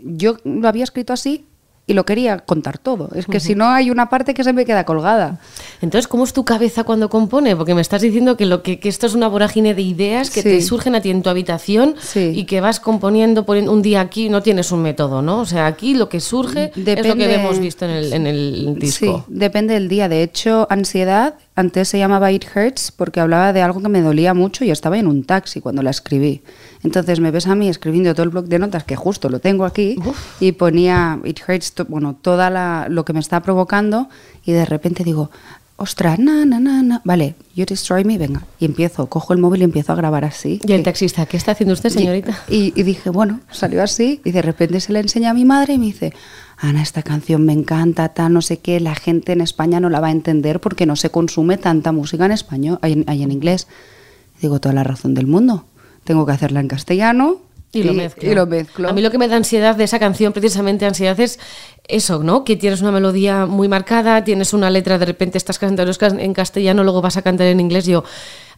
yo 0.00 0.36
lo 0.44 0.68
había 0.68 0.84
escrito 0.84 1.12
así 1.12 1.46
y 1.86 1.92
lo 1.92 2.06
quería 2.06 2.38
contar 2.38 2.78
todo. 2.78 3.10
Es 3.14 3.26
que 3.26 3.40
si 3.40 3.54
no 3.54 3.68
hay 3.68 3.90
una 3.90 4.08
parte 4.08 4.32
que 4.32 4.42
se 4.42 4.54
me 4.54 4.64
queda 4.64 4.84
colgada. 4.84 5.38
Entonces, 5.82 6.08
¿cómo 6.08 6.24
es 6.24 6.32
tu 6.32 6.44
cabeza 6.44 6.84
cuando 6.84 7.10
compone? 7.10 7.56
Porque 7.56 7.74
me 7.74 7.82
estás 7.82 8.00
diciendo 8.00 8.36
que, 8.38 8.46
lo 8.46 8.62
que, 8.62 8.78
esto 8.84 9.06
es 9.06 9.14
una 9.14 9.28
vorágine 9.28 9.74
de 9.74 9.82
ideas 9.82 10.30
que 10.30 10.42
te 10.42 10.62
surgen 10.62 10.94
a 10.94 11.02
ti 11.02 11.10
en 11.10 11.22
tu 11.22 11.28
habitación 11.28 11.94
y 12.14 12.44
que 12.44 12.60
vas 12.60 12.80
componiendo 12.80 13.44
por 13.44 13.56
un 13.56 13.82
día 13.82 14.00
aquí 14.00 14.28
no 14.28 14.42
tienes 14.42 14.72
un 14.72 14.82
método, 14.82 15.20
¿no? 15.20 15.40
O 15.40 15.46
sea, 15.46 15.66
aquí 15.66 15.94
lo 15.94 16.08
que 16.08 16.20
surge 16.20 16.72
es 16.74 17.06
lo 17.06 17.16
que 17.16 17.34
hemos 17.34 17.58
visto 17.58 17.84
en 17.84 17.90
el, 17.90 18.12
en 18.12 18.26
el 18.26 18.78
disco. 18.78 19.24
Sí, 19.26 19.34
depende 19.34 19.74
del 19.74 19.88
día. 19.88 20.08
De 20.08 20.22
hecho, 20.22 20.66
ansiedad 20.70 21.34
antes 21.56 21.88
se 21.88 21.98
llamaba 21.98 22.32
It 22.32 22.46
Hurts 22.54 22.90
porque 22.90 23.20
hablaba 23.20 23.52
de 23.52 23.62
algo 23.62 23.80
que 23.80 23.88
me 23.88 24.00
dolía 24.00 24.34
mucho 24.34 24.64
y 24.64 24.70
estaba 24.70 24.98
en 24.98 25.06
un 25.06 25.24
taxi 25.24 25.60
cuando 25.60 25.82
la 25.82 25.90
escribí. 25.90 26.42
Entonces 26.84 27.18
me 27.18 27.30
ves 27.30 27.46
a 27.46 27.54
mí 27.54 27.68
escribiendo 27.68 28.14
todo 28.14 28.22
el 28.24 28.30
blog 28.30 28.44
de 28.44 28.58
notas, 28.58 28.84
que 28.84 28.94
justo 28.94 29.28
lo 29.28 29.40
tengo 29.40 29.64
aquí, 29.64 29.96
y 30.38 30.52
ponía 30.52 31.18
It 31.24 31.40
Hurts, 31.46 31.74
bueno, 31.88 32.14
toda 32.14 32.88
lo 32.88 33.04
que 33.04 33.12
me 33.12 33.20
está 33.20 33.40
provocando, 33.40 34.08
y 34.44 34.52
de 34.52 34.64
repente 34.64 35.02
digo, 35.02 35.30
ostras, 35.76 36.18
na, 36.18 36.44
na, 36.44 36.60
na, 36.60 36.82
na. 36.82 37.02
Vale, 37.04 37.34
You 37.56 37.64
Destroy 37.66 38.04
Me, 38.04 38.18
venga. 38.18 38.46
Y 38.60 38.66
empiezo, 38.66 39.06
cojo 39.06 39.32
el 39.32 39.40
móvil 39.40 39.62
y 39.62 39.64
empiezo 39.64 39.92
a 39.92 39.96
grabar 39.96 40.24
así. 40.24 40.60
¿Y 40.64 40.72
el 40.72 40.82
taxista? 40.82 41.26
¿Qué 41.26 41.36
está 41.36 41.52
haciendo 41.52 41.72
usted, 41.72 41.90
señorita? 41.90 42.38
Y, 42.48 42.78
y, 42.78 42.82
dije, 42.84 43.10
bueno, 43.10 43.40
salió 43.50 43.82
así. 43.82 44.20
Y 44.24 44.30
de 44.30 44.42
repente 44.42 44.78
se 44.80 44.92
le 44.92 45.00
enseña 45.00 45.30
a 45.30 45.34
mi 45.34 45.44
madre 45.44 45.74
y 45.74 45.78
me 45.78 45.86
dice, 45.86 46.12
Ana, 46.58 46.82
esta 46.82 47.02
canción 47.02 47.44
me 47.44 47.52
encanta, 47.52 48.10
tal, 48.10 48.32
no 48.32 48.42
sé 48.42 48.58
qué, 48.58 48.78
la 48.78 48.94
gente 48.94 49.32
en 49.32 49.40
España 49.40 49.80
no 49.80 49.90
la 49.90 50.00
va 50.00 50.08
a 50.08 50.12
entender 50.12 50.60
porque 50.60 50.86
no 50.86 50.96
se 50.96 51.10
consume 51.10 51.56
tanta 51.56 51.92
música 51.92 52.26
en 52.26 52.32
español, 52.32 52.78
hay 52.82 53.22
en, 53.22 53.32
inglés. 53.32 53.66
Digo, 54.40 54.60
toda 54.60 54.74
la 54.74 54.84
razón 54.84 55.14
del 55.14 55.26
mundo. 55.26 55.64
Tengo 56.04 56.26
que 56.26 56.32
hacerla 56.32 56.60
en 56.60 56.68
castellano, 56.68 57.40
y, 57.74 57.82
lo 57.82 58.46
mezclo. 58.46 58.88
A 58.88 58.92
mí 58.92 59.02
lo 59.02 59.10
que 59.10 59.18
me 59.18 59.28
da 59.28 59.36
ansiedad 59.36 59.74
de 59.76 59.84
esa 59.84 59.98
canción, 59.98 60.32
precisamente 60.32 60.86
ansiedad, 60.86 61.18
es 61.18 61.38
eso, 61.88 62.22
¿no? 62.22 62.44
Que 62.44 62.56
tienes 62.56 62.80
una 62.80 62.92
melodía 62.92 63.46
muy 63.46 63.68
marcada, 63.68 64.22
tienes 64.24 64.52
una 64.52 64.70
letra, 64.70 64.98
de 64.98 65.06
repente 65.06 65.38
estás 65.38 65.58
cantando 65.58 65.92
en 66.00 66.34
castellano, 66.34 66.84
luego 66.84 67.02
vas 67.02 67.16
a 67.16 67.22
cantar 67.22 67.48
en 67.48 67.60
inglés. 67.60 67.86
Yo, 67.86 68.04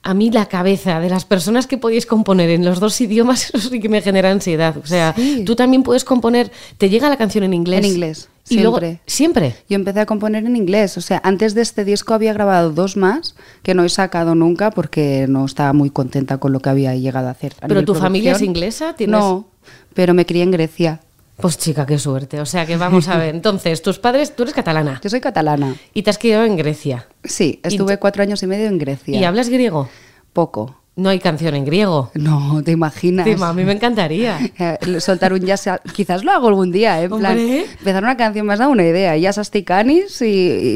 a 0.02 0.14
mí 0.14 0.30
la 0.30 0.46
cabeza 0.46 1.00
de 1.00 1.08
las 1.08 1.24
personas 1.24 1.66
que 1.66 1.78
podéis 1.78 2.06
componer 2.06 2.50
en 2.50 2.64
los 2.64 2.80
dos 2.80 3.00
idiomas, 3.00 3.50
eso 3.54 3.68
sí 3.70 3.80
que 3.80 3.88
me 3.88 4.02
genera 4.02 4.30
ansiedad. 4.30 4.76
O 4.76 4.86
sea, 4.86 5.14
tú 5.44 5.56
también 5.56 5.82
puedes 5.82 6.04
componer, 6.04 6.50
te 6.78 6.88
llega 6.90 7.08
la 7.08 7.16
canción 7.16 7.44
en 7.44 7.54
inglés. 7.54 7.84
En 7.84 7.90
inglés. 7.90 8.28
Siempre. 8.46 9.00
siempre. 9.06 9.56
Yo 9.68 9.74
empecé 9.74 10.00
a 10.00 10.06
componer 10.06 10.46
en 10.46 10.54
inglés. 10.54 10.96
O 10.96 11.00
sea, 11.00 11.20
antes 11.24 11.54
de 11.54 11.62
este 11.62 11.84
disco 11.84 12.14
había 12.14 12.32
grabado 12.32 12.70
dos 12.70 12.96
más 12.96 13.34
que 13.62 13.74
no 13.74 13.84
he 13.84 13.88
sacado 13.88 14.36
nunca 14.36 14.70
porque 14.70 15.26
no 15.28 15.44
estaba 15.44 15.72
muy 15.72 15.90
contenta 15.90 16.38
con 16.38 16.52
lo 16.52 16.60
que 16.60 16.68
había 16.68 16.94
llegado 16.94 17.26
a 17.26 17.32
hacer. 17.32 17.54
¿Pero 17.66 17.84
tu 17.84 17.94
familia 17.94 18.32
es 18.32 18.42
inglesa? 18.42 18.94
No, 19.08 19.48
pero 19.94 20.14
me 20.14 20.24
crié 20.26 20.44
en 20.44 20.52
Grecia. 20.52 21.00
Pues 21.36 21.58
chica, 21.58 21.84
qué 21.84 21.98
suerte. 21.98 22.40
O 22.40 22.46
sea 22.46 22.64
que 22.64 22.76
vamos 22.76 23.08
a 23.08 23.18
ver. 23.18 23.34
Entonces, 23.34 23.82
tus 23.82 23.98
padres, 23.98 24.34
tú 24.34 24.44
eres 24.44 24.54
catalana. 24.54 25.00
Yo 25.02 25.10
soy 25.10 25.20
catalana. 25.20 25.74
¿Y 25.92 26.02
te 26.02 26.10
has 26.10 26.18
criado 26.18 26.44
en 26.44 26.56
Grecia? 26.56 27.08
Sí, 27.24 27.60
estuve 27.62 27.98
cuatro 27.98 28.22
años 28.22 28.42
y 28.42 28.46
medio 28.46 28.66
en 28.66 28.78
Grecia. 28.78 29.18
¿Y 29.18 29.24
hablas 29.24 29.48
griego? 29.48 29.88
Poco. 30.32 30.76
No 30.96 31.10
hay 31.10 31.18
canción 31.18 31.54
en 31.54 31.66
griego. 31.66 32.10
No, 32.14 32.62
te 32.64 32.70
imaginas. 32.72 33.26
Sí, 33.26 33.34
a 33.38 33.52
mí 33.52 33.64
me 33.64 33.72
encantaría. 33.72 34.38
Eh, 34.58 35.00
Soltar 35.00 35.34
un 35.34 35.40
jazz, 35.40 35.68
quizás 35.92 36.24
lo 36.24 36.32
hago 36.32 36.48
algún 36.48 36.72
día, 36.72 37.00
¿eh? 37.02 37.04
En 37.04 37.18
plan, 37.18 37.38
empezar 37.38 38.02
una 38.02 38.16
canción 38.16 38.46
me 38.46 38.54
has 38.54 38.58
dado 38.58 38.70
una 38.70 38.84
idea, 38.84 39.14
jazz 39.16 39.36
asticanis 39.36 40.22
y, 40.22 40.26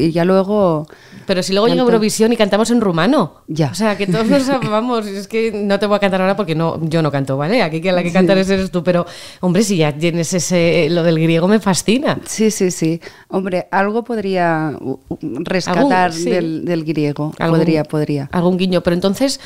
y 0.05 0.11
ya 0.11 0.23
luego... 0.23 0.87
Pero 1.25 1.41
si 1.41 1.53
luego 1.53 1.67
llega. 1.67 1.81
Eurovisión 1.81 2.31
y 2.33 2.37
cantamos 2.37 2.69
en 2.71 2.81
rumano. 2.81 3.37
Ya. 3.47 3.69
O 3.71 3.75
sea, 3.75 3.97
que 3.97 4.05
todos 4.05 4.27
nos 4.27 4.47
vamos, 4.69 5.07
es 5.07 5.27
que 5.27 5.51
no 5.51 5.79
te 5.79 5.85
voy 5.87 5.95
a 5.95 5.99
cantar 5.99 6.21
ahora 6.21 6.35
porque 6.35 6.53
no, 6.53 6.79
yo 6.83 7.01
no 7.01 7.11
canto, 7.11 7.37
¿vale? 7.37 7.63
Aquí 7.63 7.81
que 7.81 7.91
la 7.91 8.03
que 8.03 8.11
cantar 8.11 8.37
eres 8.37 8.69
tú, 8.69 8.83
pero 8.83 9.05
hombre, 9.39 9.63
si 9.63 9.77
ya 9.77 9.91
tienes 9.97 10.33
ese, 10.33 10.87
lo 10.91 11.03
del 11.03 11.19
griego 11.19 11.47
me 11.47 11.59
fascina. 11.59 12.19
Sí, 12.25 12.51
sí, 12.51 12.69
sí. 12.69 13.01
Hombre, 13.29 13.67
algo 13.71 14.03
podría 14.03 14.73
rescatar 15.21 16.13
sí. 16.13 16.29
del 16.29 16.83
griego. 16.83 17.33
Algún- 17.39 17.59
podría, 17.59 17.83
podría. 17.83 18.29
Algún 18.31 18.57
guiño, 18.57 18.81
pero 18.81 18.93
entonces 18.93 19.39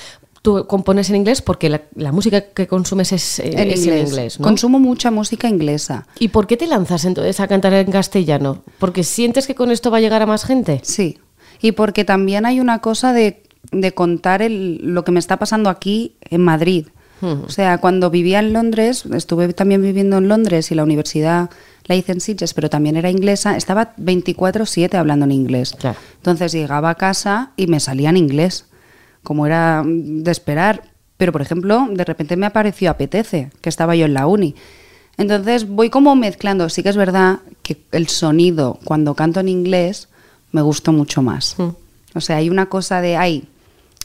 tú 0.46 0.66
compones 0.68 1.10
en 1.10 1.18
inglés 1.18 1.42
porque 1.42 1.68
la, 1.70 1.82
la 1.96 2.12
música 2.14 2.40
que 2.42 2.68
consumes 2.68 3.12
es, 3.12 3.40
eh, 3.40 3.52
En 3.54 3.70
es 3.72 3.80
inglés. 3.86 4.00
en 4.02 4.08
inglés, 4.08 4.40
¿no? 4.40 4.44
Consumo 4.46 4.80
mucha 4.80 5.12
música 5.12 5.50
inglesa. 5.50 6.08
¿Y 6.20 6.30
por 6.30 6.48
qué 6.48 6.56
te 6.56 6.68
lanzas 6.68 7.04
entonces 7.04 7.40
a 7.42 7.48
cantar 7.48 7.74
en 7.74 7.92
castellano? 7.92 8.64
¿Porque 8.80 9.04
sientes 9.04 9.48
que 9.48 9.56
con 9.56 9.72
esto 9.72 9.92
va 9.92 9.98
a 9.98 10.02
llegar 10.02 10.22
a 10.22 10.26
más 10.26 10.46
gente? 10.46 10.80
Sí. 10.84 11.18
Y 11.62 11.74
porque 11.74 12.06
también 12.06 12.46
hay 12.46 12.60
una 12.60 12.80
cosa 12.80 13.12
de, 13.12 13.44
de 13.72 13.94
contar 13.94 14.42
el- 14.42 14.80
lo 14.84 15.04
que 15.04 15.12
me 15.12 15.20
está 15.20 15.38
pasando 15.38 15.70
aquí 15.70 16.16
en 16.30 16.42
Madrid. 16.42 16.88
O 17.22 17.50
sea, 17.50 17.80
cuando 17.80 18.12
vivía 18.12 18.38
en 18.38 18.54
Londres, 18.54 19.04
estuve 19.12 19.52
también 19.54 19.82
viviendo 19.82 20.18
en 20.20 20.28
Londres 20.28 20.70
y 20.72 20.76
la 20.76 20.84
universidad 20.84 21.50
la 21.86 21.96
hice 21.96 22.12
en 22.12 22.20
Sitges, 22.22 22.54
pero 22.54 22.70
también 22.70 22.98
era 22.98 23.10
inglesa, 23.10 23.58
estaba 23.58 23.96
24/7 23.98 24.94
hablando 24.96 25.26
en 25.26 25.32
inglés. 25.32 25.74
Claro. 25.80 25.98
Entonces 26.18 26.52
llegaba 26.52 26.92
a 26.92 26.96
casa 26.96 27.52
y 27.56 27.66
me 27.66 27.80
salía 27.80 28.10
en 28.12 28.18
inglés, 28.18 28.66
como 29.26 29.46
era 29.46 29.84
de 29.86 30.32
esperar. 30.32 30.84
Pero, 31.18 31.34
por 31.34 31.42
ejemplo, 31.42 31.90
de 31.92 32.06
repente 32.06 32.38
me 32.38 32.46
apareció 32.46 32.90
Apetece, 32.90 33.52
que 33.62 33.68
estaba 33.68 33.96
yo 33.96 34.06
en 34.06 34.14
la 34.14 34.28
uni. 34.28 34.56
Entonces 35.18 35.68
voy 35.68 35.90
como 35.90 36.16
mezclando. 36.16 36.70
Sí 36.70 36.84
que 36.84 36.90
es 36.90 36.98
verdad 36.98 37.40
que 37.62 37.82
el 37.92 38.08
sonido 38.08 38.80
cuando 38.86 39.14
canto 39.14 39.42
en 39.42 39.50
inglés 39.50 40.08
me 40.52 40.62
gustó 40.62 40.94
mucho 40.94 41.22
más. 41.22 41.56
Mm. 41.58 41.70
O 42.16 42.22
sea, 42.22 42.38
hay 42.38 42.50
una 42.50 42.68
cosa 42.68 43.02
de, 43.02 43.18
ay, 43.18 43.44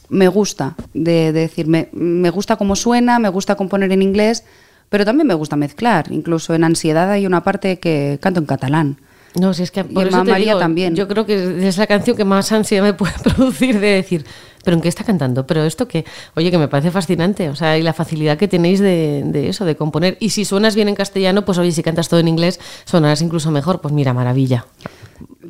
me 0.08 0.26
gusta, 0.26 0.74
de, 0.92 1.32
de 1.32 1.40
decir, 1.40 1.68
me, 1.68 1.88
me 1.92 2.30
gusta 2.30 2.56
cómo 2.56 2.74
suena, 2.74 3.20
me 3.20 3.28
gusta 3.28 3.54
componer 3.54 3.92
en 3.92 4.02
inglés, 4.02 4.44
pero 4.88 5.04
también 5.04 5.28
me 5.28 5.34
gusta 5.34 5.54
mezclar. 5.56 6.10
Incluso 6.10 6.54
en 6.54 6.64
Ansiedad 6.64 7.10
hay 7.10 7.26
una 7.26 7.44
parte 7.44 7.78
que 7.78 8.18
canto 8.20 8.40
en 8.40 8.46
catalán. 8.46 8.96
No, 9.38 9.54
si 9.54 9.62
es 9.62 9.70
que 9.70 9.84
por 9.84 10.04
Y 10.04 10.08
eso 10.08 10.24
te 10.24 10.30
María 10.30 10.52
digo, 10.52 10.58
también. 10.58 10.96
Yo 10.96 11.06
creo 11.06 11.24
que 11.24 11.66
es 11.68 11.78
la 11.78 11.86
canción 11.86 12.16
que 12.16 12.24
más 12.24 12.50
ansiedad 12.52 12.82
me 12.82 12.94
puede 12.94 13.12
producir 13.22 13.78
de 13.78 13.88
decir, 13.88 14.24
¿pero 14.64 14.76
en 14.76 14.82
qué 14.82 14.88
está 14.88 15.04
cantando? 15.04 15.46
¿Pero 15.46 15.64
esto 15.64 15.88
qué? 15.88 16.04
Oye, 16.36 16.50
que 16.50 16.58
me 16.58 16.68
parece 16.68 16.90
fascinante. 16.90 17.48
O 17.48 17.56
sea, 17.56 17.78
y 17.78 17.82
la 17.82 17.92
facilidad 17.92 18.38
que 18.38 18.48
tenéis 18.48 18.80
de, 18.80 19.22
de 19.24 19.48
eso, 19.48 19.64
de 19.64 19.76
componer. 19.76 20.16
Y 20.20 20.30
si 20.30 20.44
suenas 20.44 20.74
bien 20.74 20.88
en 20.88 20.94
castellano, 20.94 21.44
pues 21.44 21.58
oye, 21.58 21.72
si 21.72 21.82
cantas 21.82 22.08
todo 22.08 22.20
en 22.20 22.28
inglés, 22.28 22.60
sonarás 22.84 23.22
incluso 23.22 23.50
mejor. 23.50 23.80
Pues 23.80 23.92
mira, 23.94 24.12
maravilla. 24.12 24.66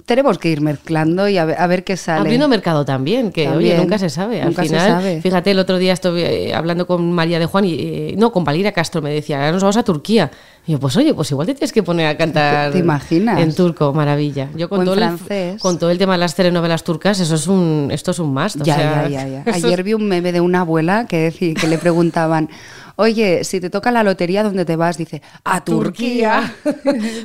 Tenemos 0.06 0.38
que 0.38 0.48
ir 0.50 0.60
mezclando 0.60 1.28
y 1.28 1.36
a 1.36 1.44
ver, 1.44 1.56
a 1.58 1.66
ver 1.66 1.82
qué 1.82 1.96
sale. 1.96 2.20
Abriendo 2.20 2.46
mercado 2.46 2.84
también, 2.84 3.32
que 3.32 3.48
oye, 3.48 3.76
nunca 3.76 3.98
se 3.98 4.08
sabe. 4.08 4.40
Al 4.40 4.48
Nunca 4.50 4.62
se 4.62 4.68
final, 4.68 4.88
sabe. 4.88 5.20
fíjate, 5.20 5.50
el 5.50 5.58
otro 5.58 5.78
día 5.78 5.92
estuve 5.92 6.50
eh, 6.50 6.54
hablando 6.54 6.86
con 6.86 7.10
María 7.10 7.40
de 7.40 7.46
Juan 7.46 7.64
y 7.64 7.74
eh, 7.74 8.14
no, 8.16 8.30
con 8.30 8.44
Valira 8.44 8.70
Castro 8.70 9.02
me 9.02 9.10
decía, 9.10 9.38
ahora 9.38 9.50
nos 9.50 9.62
vamos 9.62 9.76
a 9.76 9.82
Turquía. 9.82 10.30
Y 10.64 10.72
yo, 10.72 10.78
pues 10.78 10.96
oye, 10.96 11.12
pues 11.12 11.28
igual 11.32 11.48
te 11.48 11.54
tienes 11.54 11.72
que 11.72 11.82
poner 11.82 12.06
a 12.06 12.16
cantar 12.16 12.70
¿Te 12.72 12.78
imaginas? 12.78 13.40
en 13.40 13.52
turco, 13.52 13.92
maravilla. 13.92 14.48
Yo 14.54 14.68
con 14.68 14.80
O 14.80 14.84
todo 14.84 14.94
el 14.94 15.58
con 15.58 15.76
todo 15.80 15.90
el 15.90 15.98
tema 15.98 16.12
de 16.12 16.18
las 16.18 16.36
telenovelas 16.36 16.84
turcas, 16.84 17.18
eso 17.18 17.34
es 17.34 17.48
un 17.48 17.88
esto 17.90 18.12
es 18.12 18.20
un 18.20 18.32
must, 18.32 18.60
o 18.60 18.64
Ya, 18.64 18.76
sea, 18.76 19.08
ya, 19.08 19.26
ya, 19.26 19.42
ya. 19.44 19.52
Ayer 19.52 19.82
vi 19.82 19.94
un 19.94 20.06
meme 20.06 20.30
de 20.30 20.40
una 20.40 20.60
abuela 20.60 21.06
que, 21.08 21.32
decí- 21.32 21.54
que 21.60 21.66
le 21.66 21.78
preguntaban, 21.78 22.48
oye, 23.00 23.42
si 23.44 23.60
te 23.60 23.70
toca 23.70 23.90
la 23.90 24.02
lotería, 24.02 24.42
¿dónde 24.42 24.64
te 24.64 24.76
vas? 24.76 24.96
Dice, 24.98 25.22
a 25.44 25.64
Turquía. 25.64 26.54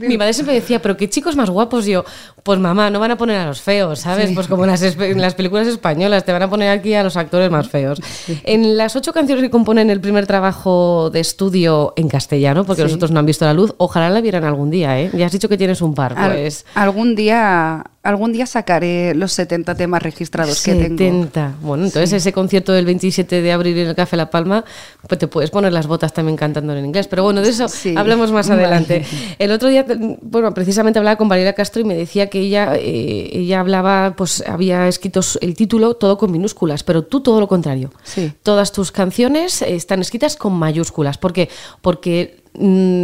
Mi 0.01 0.17
madre 0.17 0.33
siempre 0.33 0.55
decía, 0.55 0.81
pero 0.81 0.97
qué 0.97 1.09
chicos 1.09 1.35
más 1.35 1.49
guapos 1.49 1.85
yo. 1.85 2.03
Pues 2.43 2.59
mamá, 2.59 2.89
no 2.89 2.99
van 2.99 3.11
a 3.11 3.17
poner 3.17 3.37
a 3.39 3.45
los 3.47 3.61
feos, 3.61 3.99
¿sabes? 3.99 4.31
Pues 4.33 4.47
como 4.47 4.65
en 4.65 4.71
las, 4.71 4.83
espe- 4.83 5.11
en 5.11 5.21
las 5.21 5.33
películas 5.35 5.67
españolas, 5.67 6.23
te 6.25 6.31
van 6.31 6.43
a 6.43 6.49
poner 6.49 6.69
aquí 6.69 6.93
a 6.93 7.03
los 7.03 7.17
actores 7.17 7.49
más 7.49 7.67
feos. 7.69 7.99
En 8.43 8.77
las 8.77 8.95
ocho 8.95 9.13
canciones 9.13 9.43
que 9.43 9.49
componen 9.49 9.89
el 9.89 9.99
primer 10.01 10.27
trabajo 10.27 11.09
de 11.11 11.19
estudio 11.19 11.93
en 11.95 12.07
castellano, 12.07 12.63
porque 12.65 12.81
Sí. 12.83 12.87
nosotros 12.87 13.11
no 13.11 13.19
han 13.19 13.25
visto 13.25 13.45
la 13.45 13.53
luz, 13.53 13.73
ojalá 13.77 14.09
la 14.09 14.21
vieran 14.21 14.43
algún 14.43 14.69
día, 14.69 14.99
¿eh? 14.99 15.09
Ya 15.13 15.25
has 15.25 15.31
dicho 15.31 15.49
que 15.49 15.57
tienes 15.57 15.81
un 15.81 15.93
par, 15.95 16.13
Al- 16.17 16.31
pues... 16.33 16.65
algún 16.75 17.15
día 17.15 17.83
algún 18.05 18.31
día 18.31 18.45
sacaré 18.45 19.13
los 19.15 19.33
70 19.33 19.75
temas 19.75 20.01
registrados 20.01 20.61
que 20.63 20.71
tengo. 20.73 20.97
70. 20.97 21.55
Bueno, 21.61 21.85
entonces 21.85 22.13
ese 22.13 22.31
concierto 22.31 22.71
del 22.71 22.85
27 22.85 23.41
de 23.41 23.51
abril 23.51 23.77
en 23.77 23.87
el 23.87 23.95
Café 23.95 24.15
La 24.15 24.29
Palma, 24.29 24.63
pues 25.07 25.19
te 25.19 25.27
puedes 25.27 25.49
poner 25.51 25.73
las 25.73 25.87
botas 25.87 26.13
también 26.13 26.37
cantando 26.37 26.75
en 26.75 26.85
inglés. 26.85 27.07
Pero 27.07 27.23
bueno, 27.23 27.41
de 27.41 27.49
eso 27.49 27.67
Sí. 27.67 27.95
hablamos 27.97 28.31
más 28.31 28.47
Vale. 28.47 28.61
adelante. 28.63 29.03
El 29.39 29.51
otro 29.51 29.67
día, 29.69 29.85
bueno, 30.21 30.53
precisamente 30.53 30.99
hablaba 30.99 31.17
con 31.17 31.27
Valeria 31.27 31.53
Castro 31.53 31.81
y 31.81 31.85
me 31.85 31.95
decía 31.95 32.29
que 32.29 32.39
ella, 32.39 32.75
eh, 32.75 33.29
ella 33.33 33.59
hablaba, 33.59 34.13
pues 34.15 34.43
había 34.47 34.87
escrito 34.87 35.19
el 35.41 35.55
título 35.55 35.95
todo 35.95 36.17
con 36.17 36.31
minúsculas, 36.31 36.83
pero 36.83 37.03
tú 37.03 37.21
todo 37.21 37.39
lo 37.39 37.47
contrario. 37.47 37.91
Sí. 38.03 38.31
Todas 38.43 38.71
tus 38.71 38.91
canciones 38.91 39.61
eh, 39.61 39.75
están 39.75 40.01
escritas 40.01 40.35
con 40.35 40.53
mayúsculas. 40.53 41.17
¿Por 41.17 41.33
qué? 41.33 41.49
Porque 41.81 42.44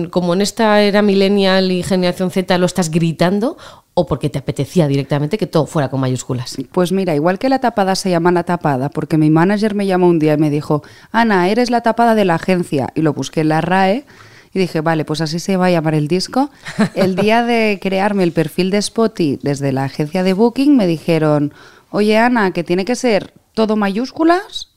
como 0.10 0.34
en 0.34 0.41
esta 0.41 0.81
era 0.81 1.01
millennial 1.01 1.72
y 1.72 1.84
generación 1.84 2.31
Z 2.31 2.58
lo 2.58 2.65
estás 2.65 2.89
gritando 2.89 3.58
o 3.93 4.05
porque 4.08 4.29
te 4.29 4.39
apetecía 4.39 4.88
directamente 4.88 5.38
que 5.38 5.48
todo 5.48 5.65
fuera 5.65 5.89
con 5.89 6.00
mayúsculas. 6.00 6.58
Pues 6.72 6.91
mira, 6.91 7.13
igual 7.15 7.39
que 7.39 7.50
la 7.50 7.60
tapada 7.60 7.96
se 7.96 8.10
llama 8.10 8.31
la 8.31 8.43
tapada, 8.43 8.89
porque 8.89 9.17
mi 9.17 9.29
manager 9.29 9.75
me 9.75 9.86
llamó 9.86 10.08
un 10.08 10.20
día 10.20 10.36
y 10.36 10.38
me 10.38 10.50
dijo, 10.50 10.84
Ana, 11.12 11.50
eres 11.50 11.70
la 11.70 11.81
tapada 11.81 12.15
de 12.15 12.25
la 12.25 12.36
agencia. 12.36 12.89
Y 12.96 13.01
lo 13.01 13.13
busqué 13.13 13.41
en 13.41 13.50
la 13.50 13.62
RAE 13.62 14.05
y 14.53 14.60
dije, 14.60 14.81
vale, 14.81 15.05
pues 15.05 15.22
así 15.22 15.39
se 15.39 15.58
va 15.58 15.67
a 15.67 15.72
llamar 15.72 15.96
el 15.96 16.08
disco. 16.08 16.51
El 16.96 17.15
día 17.15 17.43
de 17.43 17.79
crearme 17.81 18.24
el 18.24 18.31
perfil 18.31 18.70
de 18.70 18.77
Spotify 18.77 19.39
desde 19.41 19.72
la 19.72 19.86
agencia 19.86 20.24
de 20.24 20.34
Booking 20.34 20.75
me 20.75 20.88
dijeron, 20.88 21.53
oye 21.89 22.17
Ana, 22.17 22.51
que 22.51 22.63
tiene 22.63 22.86
que 22.86 22.96
ser 22.96 23.34
todo 23.53 23.75
mayúsculas 23.75 24.70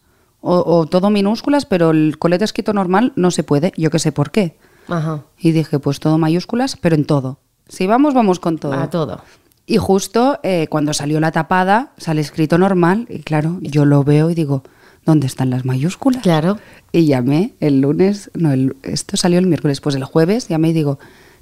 o, 0.46 0.62
o 0.78 0.86
todo 0.86 1.08
minúsculas, 1.10 1.64
pero 1.64 1.90
el 1.90 2.18
colete 2.18 2.44
escrito 2.44 2.72
normal 2.74 3.12
no 3.16 3.30
se 3.30 3.42
puede, 3.44 3.72
yo 3.76 3.90
que 3.90 3.98
sé 3.98 4.12
por 4.12 4.30
qué. 4.30 4.56
Ajá. 4.88 5.22
Y 5.38 5.52
dije, 5.52 5.78
pues 5.78 5.98
todo 6.00 6.18
mayúsculas, 6.18 6.76
pero 6.80 6.94
en 6.94 7.06
todo. 7.06 7.38
Si 7.68 7.86
vamos, 7.86 8.12
vamos 8.12 8.38
con 8.40 8.58
todo. 8.58 8.74
A 8.74 8.90
todo. 8.90 9.22
Y 9.66 9.78
justo 9.78 10.38
eh, 10.42 10.66
cuando 10.68 10.92
salió 10.92 11.18
la 11.20 11.32
tapada, 11.32 11.92
sale 11.96 12.20
escrito 12.20 12.58
normal, 12.58 13.06
y 13.08 13.20
claro, 13.20 13.58
yo 13.62 13.86
lo 13.86 14.04
veo 14.04 14.28
y 14.28 14.34
digo, 14.34 14.62
¿dónde 15.06 15.26
están 15.26 15.48
las 15.48 15.64
mayúsculas? 15.64 16.22
Claro. 16.22 16.58
Y 16.92 17.06
llamé 17.06 17.54
el 17.60 17.80
lunes, 17.80 18.30
no, 18.34 18.52
el- 18.52 18.76
esto 18.82 19.16
salió 19.16 19.38
el 19.38 19.46
miércoles, 19.46 19.80
pues 19.80 19.94
el 19.94 20.04
jueves 20.04 20.48
llamé 20.48 20.68
y 20.68 20.72
digo, 20.74 20.98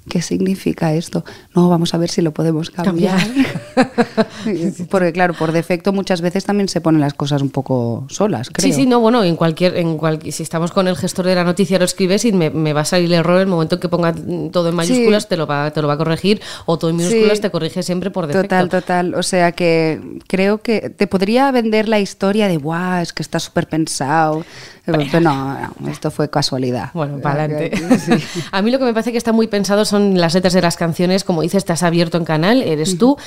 ¿qué 0.09 0.21
significa 0.21 0.93
esto? 0.93 1.23
No, 1.55 1.69
vamos 1.69 1.93
a 1.93 1.97
ver 1.97 2.09
si 2.09 2.21
lo 2.21 2.33
podemos 2.33 2.69
cambiar. 2.69 3.19
Porque 4.89 5.13
claro, 5.13 5.33
por 5.33 5.51
defecto 5.51 5.93
muchas 5.93 6.21
veces 6.21 6.45
también 6.45 6.69
se 6.69 6.81
ponen 6.81 7.01
las 7.01 7.13
cosas 7.13 7.41
un 7.41 7.49
poco 7.49 8.05
solas, 8.09 8.49
creo. 8.51 8.71
Sí, 8.71 8.73
sí, 8.73 8.85
no, 8.85 8.99
bueno, 8.99 9.23
en 9.23 9.35
cualquier, 9.35 9.77
en 9.77 9.97
cual, 9.97 10.19
si 10.31 10.43
estamos 10.43 10.71
con 10.71 10.87
el 10.87 10.95
gestor 10.95 11.25
de 11.25 11.35
la 11.35 11.43
noticia 11.43 11.79
lo 11.79 11.85
escribes 11.85 12.25
y 12.25 12.33
me, 12.33 12.49
me 12.49 12.73
va 12.73 12.81
a 12.81 12.85
salir 12.85 13.05
el 13.07 13.19
error 13.19 13.39
el 13.39 13.47
momento 13.47 13.75
en 13.75 13.81
que 13.81 13.89
ponga 13.89 14.13
todo 14.51 14.69
en 14.69 14.75
mayúsculas 14.75 15.23
Sí. 15.23 15.29
te 15.29 15.37
lo 15.37 15.47
va, 15.47 15.71
te 15.71 15.81
lo 15.81 15.87
va 15.87 15.93
a 15.93 15.97
corregir 15.97 16.41
o 16.65 16.77
todo 16.77 16.89
en 16.89 16.97
minúsculas 16.97 17.37
Sí. 17.37 17.41
te 17.41 17.51
corrige 17.51 17.83
siempre 17.83 18.11
por 18.11 18.27
defecto. 18.27 18.43
Total, 18.47 18.69
total. 18.69 19.15
O 19.15 19.23
sea 19.23 19.51
que 19.51 20.19
creo 20.27 20.61
que 20.61 20.89
te 20.89 21.07
podría 21.07 21.51
vender 21.51 21.87
la 21.87 21.99
historia 21.99 22.47
de, 22.47 22.57
guau, 22.57 23.01
es 23.01 23.13
que 23.13 23.23
está 23.23 23.39
súper 23.39 23.67
pensado. 23.67 24.45
Pero 24.85 24.97
no, 25.21 25.71
no, 25.79 25.89
esto 25.89 26.11
fue 26.11 26.29
casualidad. 26.29 26.91
Bueno, 26.93 27.19
para 27.19 27.43
adelante. 27.43 27.71
Sí. 28.03 28.11
A 28.51 28.61
mí 28.61 28.71
lo 28.71 28.79
que 28.79 28.85
me 28.85 28.93
parece 28.93 29.11
que 29.11 29.17
está 29.17 29.31
muy 29.31 29.47
pensado 29.47 29.85
son 29.93 30.19
las 30.19 30.33
letras 30.33 30.53
de 30.53 30.61
las 30.61 30.75
canciones. 30.77 31.23
Como 31.23 31.41
dices, 31.41 31.59
estás 31.59 31.83
abierto 31.83 32.17
en 32.17 32.25
canal, 32.25 32.61
eres 32.61 32.97
tú. 32.97 33.17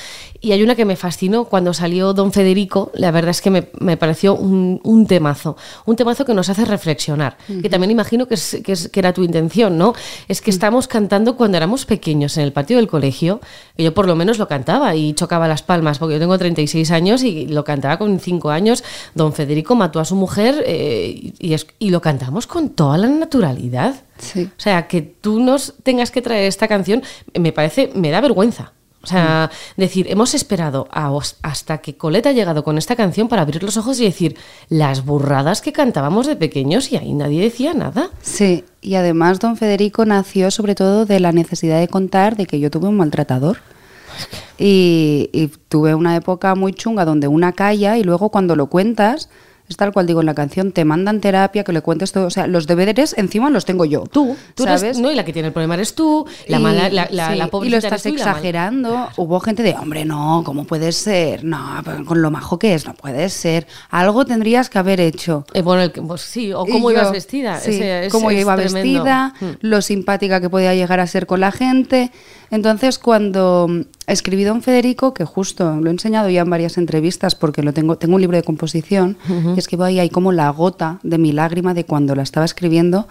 Y 0.41 0.51
hay 0.51 0.61
una 0.63 0.75
que 0.75 0.85
me 0.85 0.95
fascinó 0.95 1.45
cuando 1.45 1.73
salió 1.73 2.13
Don 2.13 2.31
Federico. 2.31 2.91
La 2.93 3.11
verdad 3.11 3.31
es 3.31 3.41
que 3.41 3.49
me, 3.49 3.69
me 3.79 3.97
pareció 3.97 4.35
un, 4.35 4.79
un 4.83 5.07
temazo. 5.07 5.57
Un 5.85 5.95
temazo 5.95 6.25
que 6.25 6.33
nos 6.33 6.49
hace 6.49 6.65
reflexionar. 6.65 7.37
Que 7.61 7.69
también 7.69 7.91
imagino 7.91 8.27
que, 8.27 8.35
es- 8.35 8.57
que, 8.63 8.71
es- 8.73 8.89
que 8.89 8.99
era 8.99 9.13
tu 9.13 9.23
intención, 9.23 9.77
¿no? 9.77 9.93
Es 10.27 10.41
que 10.41 10.49
estamos 10.51 10.87
cantando 10.87 11.35
cuando 11.37 11.57
éramos 11.57 11.85
pequeños 11.85 12.37
en 12.37 12.43
el 12.43 12.53
patio 12.53 12.77
del 12.77 12.87
colegio. 12.87 13.41
Que 13.75 13.83
yo 13.83 13.93
por 13.93 14.05
lo 14.07 14.15
menos 14.15 14.37
lo 14.37 14.47
cantaba 14.47 14.95
y 14.95 15.13
chocaba 15.13 15.47
las 15.47 15.63
palmas, 15.63 15.97
porque 15.99 16.15
yo 16.15 16.19
tengo 16.19 16.37
36 16.37 16.91
años 16.91 17.23
y 17.23 17.47
lo 17.47 17.63
cantaba 17.63 17.97
con 17.97 18.19
5 18.19 18.49
años. 18.51 18.83
Don 19.15 19.33
Federico 19.33 19.75
mató 19.75 19.99
a 19.99 20.05
su 20.05 20.15
mujer 20.15 20.63
eh, 20.67 21.33
y, 21.39 21.53
es- 21.53 21.67
y 21.79 21.89
lo 21.89 22.01
cantamos 22.01 22.45
con 22.47 22.69
toda 22.69 22.97
la 22.97 23.07
naturalidad. 23.07 23.95
Sí. 24.17 24.49
O 24.57 24.59
sea, 24.59 24.87
que 24.87 25.01
tú 25.01 25.39
nos 25.39 25.75
tengas 25.83 26.11
que 26.11 26.21
traer 26.21 26.45
esta 26.45 26.67
canción, 26.67 27.03
me 27.33 27.51
parece, 27.51 27.91
me 27.93 28.11
da 28.11 28.21
vergüenza. 28.21 28.73
O 29.07 29.09
sea, 29.09 29.51
decir, 29.77 30.07
hemos 30.09 30.33
esperado 30.33 30.89
a 30.91 31.17
hasta 31.41 31.77
que 31.77 31.95
Coleta 31.95 32.29
ha 32.29 32.33
llegado 32.33 32.65
con 32.65 32.77
esta 32.77 32.97
canción 32.97 33.29
para 33.29 33.43
abrir 33.43 33.63
los 33.63 33.77
ojos 33.77 33.97
y 34.01 34.03
decir 34.03 34.35
las 34.67 35.05
burradas 35.05 35.61
que 35.61 35.71
cantábamos 35.71 36.27
de 36.27 36.35
pequeños 36.35 36.91
y 36.91 36.97
ahí 36.97 37.13
nadie 37.13 37.41
decía 37.41 37.73
nada. 37.73 38.09
Sí, 38.21 38.65
y 38.81 38.95
además 38.95 39.39
don 39.39 39.55
Federico 39.55 40.03
nació 40.03 40.51
sobre 40.51 40.75
todo 40.75 41.05
de 41.05 41.21
la 41.21 41.31
necesidad 41.31 41.79
de 41.79 41.87
contar 41.87 42.35
de 42.35 42.47
que 42.47 42.59
yo 42.59 42.69
tuve 42.69 42.89
un 42.89 42.97
maltratador. 42.97 43.59
Y, 44.59 45.29
y 45.33 45.51
tuve 45.69 45.93
una 45.93 46.15
época 46.15 46.55
muy 46.55 46.73
chunga 46.73 47.05
donde 47.05 47.27
una 47.27 47.51
calla 47.51 47.95
y 47.95 48.03
luego 48.03 48.29
cuando 48.29 48.55
lo 48.55 48.65
cuentas 48.65 49.29
Es 49.69 49.75
tal 49.75 49.91
cual 49.91 50.07
digo 50.07 50.21
en 50.21 50.25
la 50.25 50.33
canción, 50.33 50.71
te 50.71 50.85
mandan 50.85 51.19
terapia, 51.19 51.63
que 51.63 51.73
le 51.73 51.81
cuentes 51.81 52.11
todo. 52.11 52.27
O 52.27 52.29
sea, 52.29 52.47
los 52.47 52.67
deberes 52.67 53.13
encima 53.17 53.49
los 53.49 53.65
tengo 53.65 53.83
yo. 53.83 54.03
Tú, 54.05 54.35
tú 54.55 54.63
¿sabes? 54.63 54.97
no, 54.97 55.11
y 55.11 55.15
la 55.15 55.25
que 55.25 55.33
tiene 55.33 55.49
el 55.49 55.53
problema 55.53 55.73
eres 55.73 55.93
tú, 55.93 56.25
la 56.47 56.59
mala, 56.59 56.89
la, 56.89 57.07
la, 57.11 57.49
Y 57.63 57.69
lo 57.69 57.77
estás 57.77 58.05
exagerando. 58.05 59.09
Hubo 59.17 59.39
gente 59.41 59.63
de, 59.63 59.73
hombre, 59.73 60.05
no, 60.05 60.41
¿cómo 60.45 60.63
puede 60.63 60.91
ser? 60.91 61.43
No, 61.43 61.83
con 62.05 62.21
lo 62.21 62.31
majo 62.31 62.57
que 62.57 62.73
es, 62.75 62.85
no 62.85 62.93
puede 62.93 63.29
ser. 63.29 63.67
Algo 63.89 64.25
tendrías 64.25 64.69
que 64.69 64.79
haber 64.79 65.01
hecho. 65.01 65.45
Eh, 65.53 65.61
bueno, 65.61 65.91
pues 66.07 66.21
sí, 66.21 66.53
o 66.53 66.65
cómo 66.65 66.89
ibas 66.91 67.11
vestida. 67.11 67.59
Sí, 67.59 67.81
cómo 68.09 68.31
iba 68.31 68.55
vestida, 68.55 69.33
mm. 69.39 69.45
lo 69.61 69.81
simpática 69.81 70.39
que 70.39 70.49
podía 70.49 70.73
llegar 70.75 70.99
a 70.99 71.07
ser 71.07 71.25
con 71.25 71.41
la 71.41 71.51
gente. 71.51 72.11
Entonces, 72.49 72.97
cuando 72.97 73.67
escribí 74.05 74.43
Don 74.43 74.61
Federico, 74.61 75.13
que 75.13 75.25
justo 75.25 75.75
lo 75.81 75.89
he 75.89 75.91
enseñado 75.91 76.29
ya 76.29 76.41
en 76.41 76.49
varias 76.49 76.77
entrevistas 76.77 77.35
porque 77.35 77.61
lo 77.61 77.73
tengo, 77.73 77.97
tengo 77.97 78.15
un 78.15 78.21
libro 78.21 78.37
de 78.37 78.43
composición, 78.43 79.17
y 79.55 79.59
es 79.59 79.67
que 79.67 79.75
voy 79.75 79.99
ahí 79.99 80.09
como 80.09 80.31
la 80.31 80.49
gota 80.49 80.99
de 81.03 81.17
mi 81.17 81.33
lágrima 81.33 81.73
de 81.73 81.85
cuando 81.85 82.15
la 82.15 82.23
estaba 82.23 82.45
escribiendo, 82.45 83.07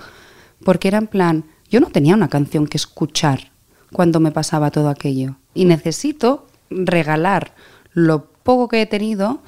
porque 0.64 0.88
era 0.88 0.98
en 0.98 1.06
plan, 1.06 1.44
yo 1.68 1.80
no 1.80 1.88
tenía 1.88 2.14
una 2.14 2.28
canción 2.28 2.66
que 2.66 2.78
escuchar 2.78 3.50
cuando 3.92 4.20
me 4.20 4.32
pasaba 4.32 4.70
todo 4.70 4.88
aquello. 4.88 5.36
Y 5.54 5.66
necesito 5.66 6.46
regalar 6.70 7.54
lo 7.92 8.26
poco 8.42 8.68
que 8.68 8.82
he 8.82 8.86
tenido 8.86 9.40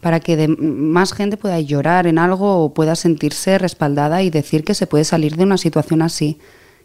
para 0.00 0.20
que 0.20 0.48
más 0.48 1.12
gente 1.12 1.36
pueda 1.36 1.60
llorar 1.60 2.06
en 2.06 2.18
algo 2.18 2.64
o 2.64 2.74
pueda 2.74 2.96
sentirse 2.96 3.58
respaldada 3.58 4.22
y 4.22 4.30
decir 4.30 4.64
que 4.64 4.74
se 4.74 4.86
puede 4.86 5.04
salir 5.04 5.36
de 5.36 5.44
una 5.44 5.58
situación 5.58 6.02
así. 6.02 6.38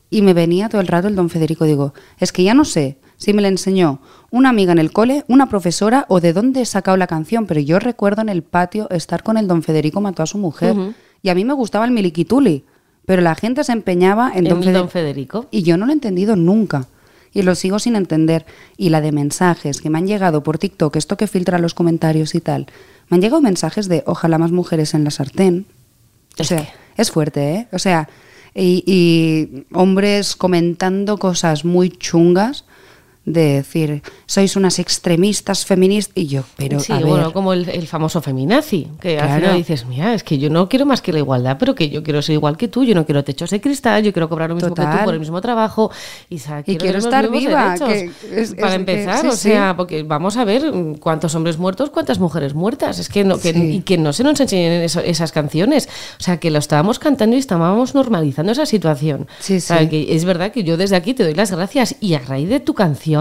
Y 0.10 0.22
me 0.22 0.34
venía 0.34 0.70
todo 0.70 0.82
el 0.82 0.88
rato 0.88 1.08
el 1.08 1.16
don 1.16 1.30
Federico, 1.30 1.66
digo, 1.66 1.94
es 2.20 2.32
que 2.32 2.44
ya 2.44 2.54
no 2.54 2.66
sé 2.66 2.98
si 3.18 3.34
me 3.34 3.42
la 3.42 3.48
enseñó 3.48 4.00
una 4.30 4.50
amiga 4.50 4.72
en 4.72 4.80
el 4.80 4.92
cole, 4.92 5.24
una 5.28 5.48
profesora 5.48 6.06
o 6.10 6.20
de 6.20 6.34
dónde 6.34 6.62
he 6.62 6.66
sacado 6.66 6.98
la 6.98 7.08
canción, 7.08 7.46
pero 7.46 7.60
yo 7.62 7.80
recuerdo 7.80 8.22
en 8.22 8.30
el 8.30 8.44
patio 8.44 8.90
estar 8.90 9.24
con 9.24 9.38
el 9.38 9.48
don 9.48 9.64
Federico 9.64 10.02
mató 10.02 10.24
a 10.24 10.28
su 10.28 10.38
mujer. 10.38 10.76
Y 11.22 11.30
a 11.30 11.36
mí 11.36 11.46
me 11.46 11.54
gustaba 11.54 11.86
el 11.86 11.92
miliquituli, 11.92 12.66
pero 13.06 13.22
la 13.22 13.36
gente 13.36 13.64
se 13.64 13.72
empeñaba 13.72 14.32
en, 14.36 14.46
don, 14.46 14.90
Federico. 14.90 15.48
Y 15.52 15.64
yo 15.64 15.78
no 15.78 15.86
lo 15.86 15.92
he 15.92 15.94
entendido 15.94 16.36
nunca. 16.36 16.88
Y 17.32 17.42
lo 17.44 17.56
sigo 17.56 17.80
sin 17.80 17.96
entender. 17.96 18.46
Y 18.78 18.90
la 18.90 19.02
de 19.02 19.12
mensajes 19.12 19.82
que 19.82 19.90
me 19.90 19.98
han 19.98 20.08
llegado 20.08 20.44
por 20.44 20.58
TikTok, 20.58 20.96
esto 20.96 21.18
que 21.18 21.28
filtra 21.28 21.58
los 21.58 21.74
comentarios 21.74 22.36
y 22.36 22.42
tal, 22.42 22.68
me 23.10 23.16
han 23.16 23.22
llegado 23.22 23.42
mensajes 23.42 23.88
de 23.88 24.04
ojalá 24.06 24.38
más 24.38 24.52
mujeres 24.52 24.94
en 24.94 25.04
la 25.04 25.12
sartén. 25.12 25.66
O 26.40 26.44
sea, 26.44 26.68
es 26.98 27.12
fuerte, 27.12 27.54
¿eh? 27.54 27.68
O 27.72 27.80
sea, 27.80 28.10
y, 28.56 29.66
hombres 29.74 30.36
comentando 30.36 31.18
cosas 31.18 31.66
muy 31.66 31.90
chungas 31.90 32.66
de 33.26 33.56
decir, 33.56 34.04
sois 34.28 34.56
unas 34.56 34.78
extremistas 34.78 35.66
feministas, 35.66 36.14
y 36.14 36.28
yo, 36.28 36.44
pero 36.58 36.80
sí, 36.80 36.94
bueno, 36.94 37.34
como 37.34 37.54
el, 37.54 37.88
famoso 37.88 38.22
feminazi, 38.22 38.88
que 39.02 39.18
al 39.20 39.40
final 39.40 39.58
dices, 39.58 39.86
mira, 39.88 40.14
es 40.14 40.24
que 40.24 40.38
yo 40.38 40.52
no 40.52 40.70
quiero 40.70 40.86
más 40.86 41.02
que 41.02 41.12
la 41.12 41.20
igualdad, 41.20 41.58
pero 41.60 41.74
que 41.74 41.90
yo 41.90 42.04
quiero 42.04 42.22
ser 42.22 42.34
igual 42.34 42.56
que 42.56 42.68
tú, 42.68 42.84
yo 42.84 42.94
no 42.94 43.04
quiero 43.04 43.24
techos 43.24 43.50
de 43.50 43.60
cristal, 43.60 44.04
yo 44.04 44.14
quiero 44.14 44.30
cobrar 44.30 44.50
lo 44.50 44.56
mismo 44.56 44.76
que 44.76 44.82
tú 44.82 44.88
por 45.04 45.14
el 45.14 45.20
mismo 45.20 45.42
trabajo, 45.42 45.92
y, 46.30 46.38
quiero, 46.78 47.00
estar 47.00 47.30
viva, 47.32 47.76
para 48.60 48.76
empezar, 48.76 49.26
o 49.26 49.36
sea, 49.36 49.76
porque 49.76 50.04
vamos 50.04 50.38
a 50.38 50.46
ver 50.46 50.72
cuántos 51.00 51.34
hombres 51.34 51.58
muertos, 51.58 51.90
cuántas 51.90 52.20
mujeres 52.20 52.54
muertas, 52.54 53.00
es 53.00 53.10
que 53.10 53.24
no, 53.24 53.40
que, 53.40 53.50
y 53.50 53.82
que 53.82 53.98
no 53.98 54.14
se 54.14 54.24
nos 54.24 54.40
enseñen 54.40 54.84
esas 54.84 55.32
canciones, 55.32 55.90
o 56.20 56.24
sea, 56.24 56.38
que 56.38 56.52
lo 56.52 56.60
estábamos 56.60 57.00
cantando 57.00 57.36
y 57.36 57.40
estábamos 57.40 57.96
normalizando 57.96 58.52
esa 58.52 58.68
situación. 58.68 59.28
Sí, 59.40 59.58
que 59.90 60.16
es 60.16 60.26
verdad 60.26 60.52
que 60.52 60.64
yo 60.64 60.78
desde 60.78 60.96
aquí 60.96 61.16
te 61.16 61.24
doy 61.24 61.34
las 61.34 61.52
gracias 61.52 61.96
y 62.00 62.14
a 62.14 62.20
raíz 62.20 62.50
de 62.50 62.60
tu 62.60 62.76
canción 62.76 63.15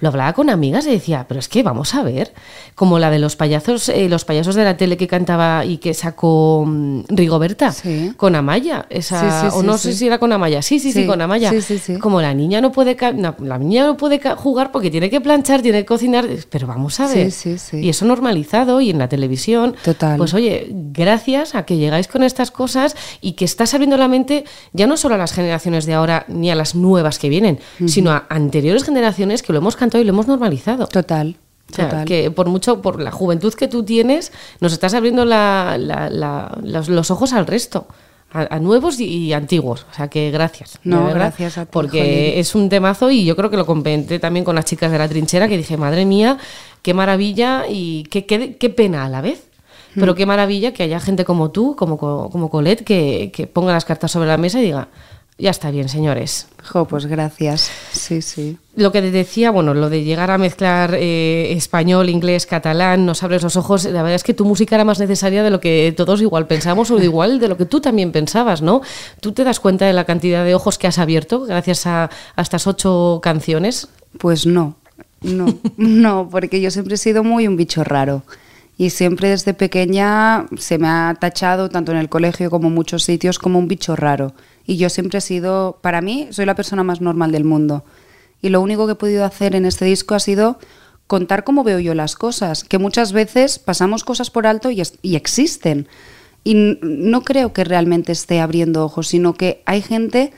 lo 0.00 0.08
hablaba 0.08 0.32
con 0.32 0.50
amigas 0.50 0.86
y 0.86 0.90
decía, 0.90 1.26
pero 1.28 1.40
es 1.40 1.48
que 1.48 1.62
vamos 1.62 1.94
a 1.94 2.02
ver, 2.02 2.32
como 2.74 2.98
la 2.98 3.10
de 3.10 3.18
los 3.18 3.36
payasos, 3.36 3.88
eh, 3.88 4.08
los 4.08 4.24
payasos 4.24 4.54
de 4.54 4.64
la 4.64 4.76
tele 4.76 4.96
que 4.96 5.06
cantaba 5.06 5.64
y 5.64 5.78
que 5.78 5.94
sacó 5.94 6.64
mm, 6.66 7.02
Rigoberta 7.08 7.74
con 8.16 8.34
Amaya, 8.34 8.86
esa, 8.90 9.50
o 9.54 9.62
no 9.62 9.78
sé 9.78 9.92
si 9.92 10.06
era 10.06 10.18
con 10.18 10.32
Amaya, 10.32 10.62
sí, 10.62 10.78
sí, 10.78 10.92
sí, 10.92 11.06
con 11.06 11.20
Amaya. 11.20 11.52
Como 12.00 12.20
la 12.20 12.34
niña 12.34 12.60
no 12.60 12.72
puede, 12.72 12.96
la 12.96 13.58
niña 13.58 13.86
no 13.86 13.96
puede 13.96 14.20
jugar 14.36 14.72
porque 14.72 14.90
tiene 14.90 15.10
que 15.10 15.20
planchar, 15.20 15.62
tiene 15.62 15.80
que 15.80 15.86
cocinar, 15.86 16.26
pero 16.50 16.66
vamos 16.66 17.00
a 17.00 17.08
ver. 17.08 17.32
Y 17.72 17.88
eso 17.88 18.04
normalizado 18.04 18.80
y 18.80 18.90
en 18.90 18.98
la 18.98 19.08
televisión. 19.08 19.74
Total. 19.84 20.16
Pues 20.18 20.34
oye, 20.34 20.68
gracias 20.70 21.54
a 21.54 21.64
que 21.64 21.76
llegáis 21.76 22.08
con 22.08 22.22
estas 22.22 22.50
cosas 22.50 22.96
y 23.20 23.32
que 23.32 23.44
estás 23.44 23.74
abriendo 23.74 23.96
la 23.96 24.08
mente 24.08 24.44
ya 24.72 24.86
no 24.86 24.96
solo 24.96 25.14
a 25.14 25.18
las 25.18 25.32
generaciones 25.32 25.86
de 25.86 25.94
ahora 25.94 26.24
ni 26.28 26.50
a 26.50 26.54
las 26.54 26.74
nuevas 26.74 27.18
que 27.18 27.28
vienen, 27.28 27.58
sino 27.86 28.10
a 28.10 28.26
anteriores 28.28 28.84
generaciones 28.84 29.37
que 29.42 29.52
lo 29.52 29.58
hemos 29.58 29.76
cantado 29.76 30.02
y 30.02 30.04
lo 30.04 30.12
hemos 30.12 30.26
normalizado. 30.26 30.86
Total. 30.86 31.36
que 32.06 32.30
por 32.30 32.48
mucho, 32.48 32.80
por 32.80 33.00
la 33.00 33.10
juventud 33.10 33.52
que 33.54 33.68
tú 33.68 33.82
tienes, 33.82 34.32
nos 34.60 34.72
estás 34.72 34.94
abriendo 34.94 35.24
los, 35.24 37.10
ojos 37.10 37.32
al 37.32 37.46
resto. 37.46 37.86
A, 38.30 38.58
nuevos 38.58 39.00
y, 39.00 39.32
antiguos. 39.32 39.86
O 39.90 39.94
sea 39.94 40.08
que 40.08 40.30
gracias. 40.30 40.78
No, 40.84 41.08
gracias 41.08 41.56
a 41.56 41.64
ti, 41.64 41.70
Porque 41.72 42.38
es 42.38 42.54
un 42.54 42.68
temazo 42.68 43.10
y 43.10 43.24
yo 43.24 43.34
creo 43.34 43.48
que 43.48 43.56
lo 43.56 43.64
comenté 43.64 44.18
también 44.18 44.44
con 44.44 44.54
las 44.54 44.66
chicas 44.66 44.92
de 44.92 44.98
la 44.98 45.08
trinchera 45.08 45.48
que 45.48 45.56
dije, 45.56 45.78
madre 45.78 46.04
mía, 46.04 46.36
qué 46.82 46.92
maravilla 46.92 47.64
y 47.66 48.02
qué, 48.04 48.26
qué, 48.26 48.70
pena 48.70 49.06
a 49.06 49.08
la 49.08 49.22
vez. 49.22 49.44
Pero 49.94 50.12
mm. 50.12 50.16
qué 50.16 50.26
maravilla 50.26 50.72
que 50.74 50.82
haya 50.82 51.00
gente 51.00 51.24
como 51.24 51.50
tú, 51.50 51.74
como, 51.74 51.96
como 51.96 52.50
Colette, 52.50 52.84
que, 52.84 53.30
que 53.32 53.46
ponga 53.46 53.72
las 53.72 53.86
cartas 53.86 54.12
sobre 54.12 54.28
la 54.28 54.36
mesa 54.36 54.60
y 54.60 54.64
diga, 54.64 54.88
ya 55.38 55.50
está 55.50 55.70
bien, 55.70 55.88
señores. 55.88 56.48
Jo, 56.64 56.86
pues 56.86 57.06
gracias. 57.06 57.70
Sí, 57.92 58.22
sí. 58.22 58.58
Lo 58.74 58.90
que 58.90 59.00
te 59.00 59.12
decía, 59.12 59.52
bueno, 59.52 59.72
lo 59.72 59.88
de 59.88 60.02
llegar 60.02 60.32
a 60.32 60.38
mezclar 60.38 60.94
eh, 60.94 61.52
español, 61.52 62.10
inglés, 62.10 62.44
catalán, 62.44 63.06
nos 63.06 63.22
abres 63.22 63.44
los 63.44 63.56
ojos, 63.56 63.84
la 63.84 64.02
verdad 64.02 64.16
es 64.16 64.24
que 64.24 64.34
tu 64.34 64.44
música 64.44 64.74
era 64.74 64.84
más 64.84 64.98
necesaria 64.98 65.44
de 65.44 65.50
lo 65.50 65.60
que 65.60 65.94
todos 65.96 66.20
igual 66.22 66.48
pensamos 66.48 66.90
o 66.90 67.00
igual 67.00 67.38
de 67.38 67.46
lo 67.46 67.56
que 67.56 67.66
tú 67.66 67.80
también 67.80 68.10
pensabas, 68.10 68.62
¿no? 68.62 68.82
¿Tú 69.20 69.30
te 69.32 69.44
das 69.44 69.60
cuenta 69.60 69.86
de 69.86 69.92
la 69.92 70.04
cantidad 70.04 70.44
de 70.44 70.56
ojos 70.56 70.76
que 70.76 70.88
has 70.88 70.98
abierto 70.98 71.42
gracias 71.44 71.86
a, 71.86 72.10
a 72.34 72.42
estas 72.42 72.66
ocho 72.66 73.20
canciones? 73.22 73.88
Pues 74.18 74.44
no, 74.44 74.76
no, 75.22 75.46
no, 75.76 76.28
porque 76.30 76.60
yo 76.60 76.72
siempre 76.72 76.96
he 76.96 76.98
sido 76.98 77.22
muy 77.22 77.46
un 77.46 77.56
bicho 77.56 77.84
raro 77.84 78.24
y 78.78 78.90
siempre 78.90 79.28
desde 79.28 79.54
pequeña 79.54 80.46
se 80.56 80.78
me 80.78 80.86
ha 80.86 81.16
tachado, 81.20 81.68
tanto 81.68 81.90
en 81.90 81.98
el 81.98 82.08
colegio 82.08 82.48
como 82.48 82.68
en 82.68 82.74
muchos 82.74 83.02
sitios, 83.02 83.40
como 83.40 83.58
un 83.58 83.66
bicho 83.66 83.96
raro. 83.96 84.34
Y 84.68 84.76
yo 84.76 84.90
siempre 84.90 85.16
he 85.16 85.22
sido, 85.22 85.78
para 85.80 86.02
mí, 86.02 86.28
soy 86.30 86.44
la 86.44 86.54
persona 86.54 86.84
más 86.84 87.00
normal 87.00 87.32
del 87.32 87.42
mundo. 87.42 87.86
Y 88.42 88.50
lo 88.50 88.60
único 88.60 88.84
que 88.84 88.92
he 88.92 88.96
podido 88.96 89.24
hacer 89.24 89.56
en 89.56 89.64
este 89.64 89.86
disco 89.86 90.14
ha 90.14 90.20
sido 90.20 90.58
contar 91.06 91.42
cómo 91.42 91.64
veo 91.64 91.78
yo 91.78 91.94
las 91.94 92.16
cosas, 92.16 92.64
que 92.64 92.76
muchas 92.76 93.12
veces 93.12 93.58
pasamos 93.58 94.04
cosas 94.04 94.30
por 94.30 94.46
alto 94.46 94.70
y, 94.70 94.82
y 95.00 95.16
existen. 95.16 95.88
Y 96.44 96.76
no 96.82 97.22
creo 97.22 97.54
que 97.54 97.64
realmente 97.64 98.12
esté 98.12 98.40
abriendo 98.40 98.84
ojos, 98.84 99.08
sino 99.08 99.32
que 99.32 99.62
hay 99.64 99.80
gente 99.80 100.34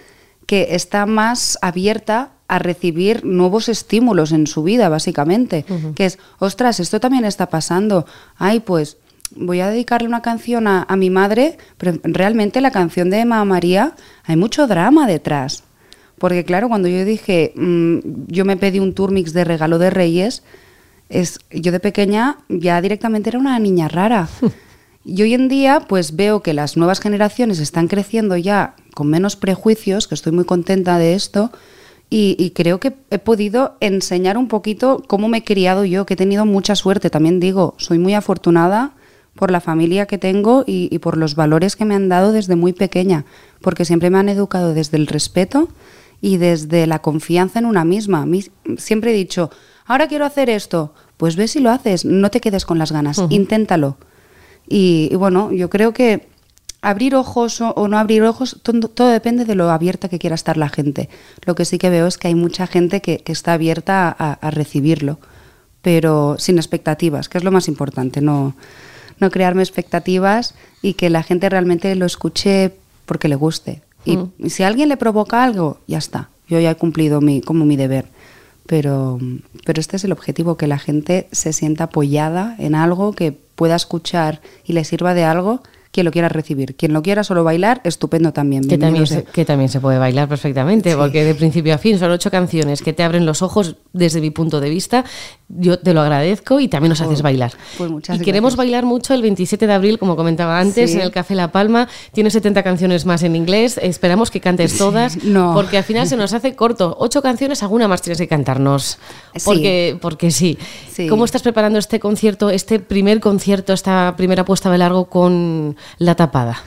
que 0.46 0.76
está 0.76 1.06
más 1.06 1.58
abierta 1.60 2.30
a 2.46 2.60
recibir 2.60 3.24
nuevos 3.24 3.68
estímulos 3.68 4.30
en 4.30 4.46
su 4.46 4.62
vida, 4.62 4.88
básicamente. 4.88 5.64
Que 5.96 6.06
es, 6.06 6.20
ostras, 6.38 6.78
esto 6.78 7.00
también 7.00 7.24
está 7.24 7.48
pasando. 7.48 8.06
Ay, 8.36 8.60
pues 8.60 8.96
voy 9.36 9.60
a 9.60 9.68
dedicarle 9.68 10.08
una 10.08 10.22
canción 10.22 10.66
a, 10.66 10.86
mi 10.96 11.10
madre, 11.10 11.56
pero 11.78 11.98
realmente 12.02 12.60
la 12.60 12.70
canción 12.70 13.10
de 13.10 13.20
Emma 13.20 13.44
María 13.44 13.94
hay 14.24 14.36
mucho 14.36 14.66
drama 14.66 15.06
detrás. 15.06 15.64
Porque 16.18 16.44
claro, 16.44 16.68
cuando 16.68 16.88
yo 16.88 17.04
dije, 17.04 17.52
mm, 17.56 17.98
yo 18.26 18.44
me 18.44 18.56
pedí 18.56 18.78
un 18.78 18.94
tour 18.94 19.10
mix 19.10 19.32
de 19.32 19.44
regalo 19.44 19.78
de 19.78 19.90
Reyes, 19.90 20.42
es, 21.08 21.38
yo 21.50 21.72
de 21.72 21.80
pequeña 21.80 22.38
ya 22.48 22.80
directamente 22.80 23.30
era 23.30 23.38
una 23.38 23.58
niña 23.58 23.88
rara. 23.88 24.28
Y 25.02 25.22
hoy 25.22 25.32
en 25.32 25.48
día 25.48 25.80
pues 25.88 26.14
veo 26.14 26.42
que 26.42 26.52
las 26.52 26.76
nuevas 26.76 27.00
generaciones 27.00 27.58
están 27.58 27.88
creciendo 27.88 28.36
ya 28.36 28.74
con 28.92 29.08
menos 29.08 29.34
prejuicios, 29.34 30.06
que 30.06 30.14
estoy 30.14 30.30
muy 30.30 30.44
contenta 30.44 30.98
de 30.98 31.14
esto, 31.14 31.50
y, 32.10 32.36
y, 32.38 32.50
creo 32.50 32.80
que 32.80 32.92
he 33.10 33.18
podido 33.18 33.76
enseñar 33.80 34.36
un 34.36 34.46
poquito 34.46 35.02
cómo 35.06 35.28
me 35.28 35.38
he 35.38 35.44
criado 35.44 35.86
yo, 35.86 36.04
que 36.04 36.14
he 36.14 36.16
tenido 36.18 36.44
mucha 36.44 36.74
suerte, 36.74 37.08
también 37.08 37.40
digo, 37.40 37.74
soy 37.78 37.98
muy 37.98 38.12
afortunada 38.12 38.92
por 39.34 39.50
la 39.50 39.60
familia 39.60 40.06
que 40.06 40.18
tengo 40.18 40.64
y, 40.66 40.98
por 40.98 41.16
los 41.16 41.34
valores 41.34 41.76
que 41.76 41.84
me 41.84 41.94
han 41.94 42.08
dado 42.08 42.32
desde 42.32 42.56
muy 42.56 42.72
pequeña, 42.72 43.24
porque 43.60 43.84
siempre 43.84 44.10
me 44.10 44.18
han 44.18 44.28
educado 44.28 44.74
desde 44.74 44.96
el 44.96 45.06
respeto 45.06 45.68
y 46.20 46.36
desde 46.36 46.86
la 46.86 47.00
confianza 47.00 47.58
en 47.58 47.66
una 47.66 47.84
misma. 47.84 48.26
siempre 48.76 49.12
he 49.12 49.14
dicho, 49.14 49.50
ahora 49.86 50.08
quiero 50.08 50.24
hacer 50.24 50.50
esto, 50.50 50.94
pues 51.16 51.36
ve 51.36 51.48
si 51.48 51.60
lo 51.60 51.70
haces, 51.70 52.04
no 52.04 52.30
te 52.30 52.40
quedes 52.40 52.64
con 52.64 52.78
las 52.78 52.92
ganas, 52.92 53.20
inténtalo. 53.30 53.96
Y, 54.68 55.14
bueno, 55.16 55.52
yo 55.52 55.70
creo 55.70 55.92
que 55.92 56.28
abrir 56.82 57.14
ojos 57.14 57.60
o, 57.60 57.88
no 57.88 57.98
abrir 57.98 58.22
ojos, 58.22 58.60
todo, 58.62 59.08
depende 59.08 59.44
de 59.44 59.54
lo 59.54 59.70
abierta 59.70 60.08
que 60.08 60.18
quiera 60.18 60.34
estar 60.34 60.56
la 60.56 60.68
gente. 60.68 61.08
Lo 61.44 61.54
que 61.54 61.64
sí 61.64 61.78
que 61.78 61.90
veo 61.90 62.06
es 62.06 62.18
que 62.18 62.28
hay 62.28 62.34
mucha 62.34 62.66
gente 62.66 63.00
que, 63.00 63.22
está 63.26 63.54
abierta 63.54 64.14
a, 64.16 64.32
a 64.32 64.50
recibirlo, 64.50 65.18
pero 65.82 66.36
sin 66.38 66.58
expectativas, 66.58 67.28
que 67.28 67.38
es 67.38 67.44
lo 67.44 67.50
más 67.50 67.68
importante, 67.68 68.20
no 68.20 68.54
no 69.20 69.30
crearme 69.30 69.62
expectativas 69.62 70.54
y 70.82 70.94
que 70.94 71.10
la 71.10 71.22
gente 71.22 71.48
realmente 71.48 71.94
lo 71.94 72.06
escuche 72.06 72.72
porque 73.06 73.28
le 73.28 73.36
guste. 73.36 73.82
Y, 74.04 74.16
mm. 74.16 74.48
si 74.48 74.62
a 74.62 74.68
alguien 74.68 74.88
le 74.88 74.96
provoca 74.96 75.44
algo, 75.44 75.78
ya 75.86 75.98
está. 75.98 76.30
Yo 76.48 76.58
ya 76.58 76.70
he 76.70 76.76
cumplido 76.76 77.20
mi, 77.20 77.40
como 77.40 77.64
mi 77.64 77.76
deber. 77.76 78.06
Pero, 78.66 79.18
pero 79.64 79.80
este 79.80 79.96
es 79.96 80.04
el 80.04 80.12
objetivo, 80.12 80.56
que 80.56 80.66
la 80.66 80.78
gente 80.78 81.28
se 81.32 81.52
sienta 81.52 81.84
apoyada 81.84 82.54
en 82.58 82.74
algo 82.74 83.12
que 83.12 83.32
pueda 83.32 83.76
escuchar 83.76 84.40
y 84.64 84.72
le 84.72 84.84
sirva 84.84 85.12
de 85.12 85.24
algo, 85.24 85.62
quien 85.92 86.04
lo 86.06 86.12
quiera 86.12 86.28
recibir. 86.28 86.76
Quien 86.76 86.92
lo 86.92 87.02
quiera 87.02 87.24
solo 87.24 87.42
bailar, 87.42 87.80
estupendo 87.84 88.32
también. 88.32 88.66
Que 88.68 88.78
también, 88.78 89.06
se, 89.06 89.14
sea. 89.14 89.22
que 89.24 89.44
también 89.44 89.68
se 89.68 89.80
puede 89.80 89.98
bailar 89.98 90.28
perfectamente, 90.28 90.90
Sí. 90.92 90.96
porque 90.96 91.24
de 91.24 91.34
principio 91.34 91.74
a 91.74 91.78
fin 91.78 91.98
son 91.98 92.10
ocho 92.12 92.30
canciones 92.30 92.80
que 92.82 92.92
te 92.92 93.02
abren 93.02 93.26
los 93.26 93.42
ojos 93.42 93.76
desde 93.92 94.20
mi 94.20 94.30
punto 94.30 94.60
de 94.60 94.70
vista. 94.70 95.04
Yo 95.48 95.80
te 95.80 95.92
lo 95.92 96.00
agradezco 96.00 96.60
y 96.60 96.68
también 96.68 96.90
nos 96.90 97.00
haces 97.00 97.22
bailar. 97.22 97.52
pues 97.76 97.90
muchas 97.90 98.20
y 98.20 98.24
queremos 98.24 98.54
bailar 98.54 98.84
mucho 98.84 99.14
el 99.14 99.22
27 99.22 99.66
de 99.66 99.72
abril, 99.72 99.98
como 99.98 100.14
comentaba 100.14 100.60
antes, 100.60 100.90
Sí. 100.92 100.96
en 100.96 101.02
el 101.02 101.10
Café 101.10 101.34
La 101.34 101.50
Palma. 101.50 101.88
Tiene 102.12 102.30
70 102.30 102.62
canciones 102.62 103.04
más 103.04 103.24
en 103.24 103.34
inglés. 103.34 103.78
Esperamos 103.82 104.30
que 104.30 104.40
cantes 104.40 104.78
todas, 104.78 105.16
no. 105.24 105.54
porque 105.54 105.76
al 105.78 105.84
final 105.84 106.06
se 106.06 106.16
nos 106.16 106.32
hace 106.34 106.54
corto. 106.54 106.96
Ocho 107.00 107.20
canciones, 107.20 107.62
alguna 107.64 107.88
más 107.88 108.00
tienes 108.00 108.18
que 108.18 108.28
cantarnos. 108.28 108.98
Sí. 109.34 109.42
Porque, 109.44 109.98
porque 110.00 110.30
sí. 110.30 110.56
Sí. 110.92 111.08
¿Cómo 111.08 111.24
estás 111.24 111.42
preparando 111.42 111.78
este 111.80 111.98
concierto, 111.98 112.48
este 112.50 112.78
primer 112.78 113.18
concierto, 113.20 113.72
esta 113.72 114.14
primera 114.16 114.44
puesta 114.44 114.70
de 114.70 114.78
largo 114.78 115.06
con 115.06 115.76
La 115.98 116.14
Tapada? 116.14 116.62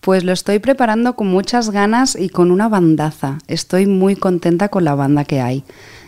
Pues 0.00 0.22
lo 0.22 0.32
estoy 0.32 0.60
preparando 0.60 1.16
con 1.16 1.26
muchas 1.26 1.70
ganas 1.70 2.16
y 2.16 2.28
con 2.28 2.50
una 2.50 2.68
bandaza. 2.68 3.38
Estoy 3.48 3.86
muy 3.86 4.14
contenta 4.14 4.68
con 4.68 4.84
la 4.84 4.94
banda 4.94 5.24
que 5.24 5.40
hay, 5.40 5.64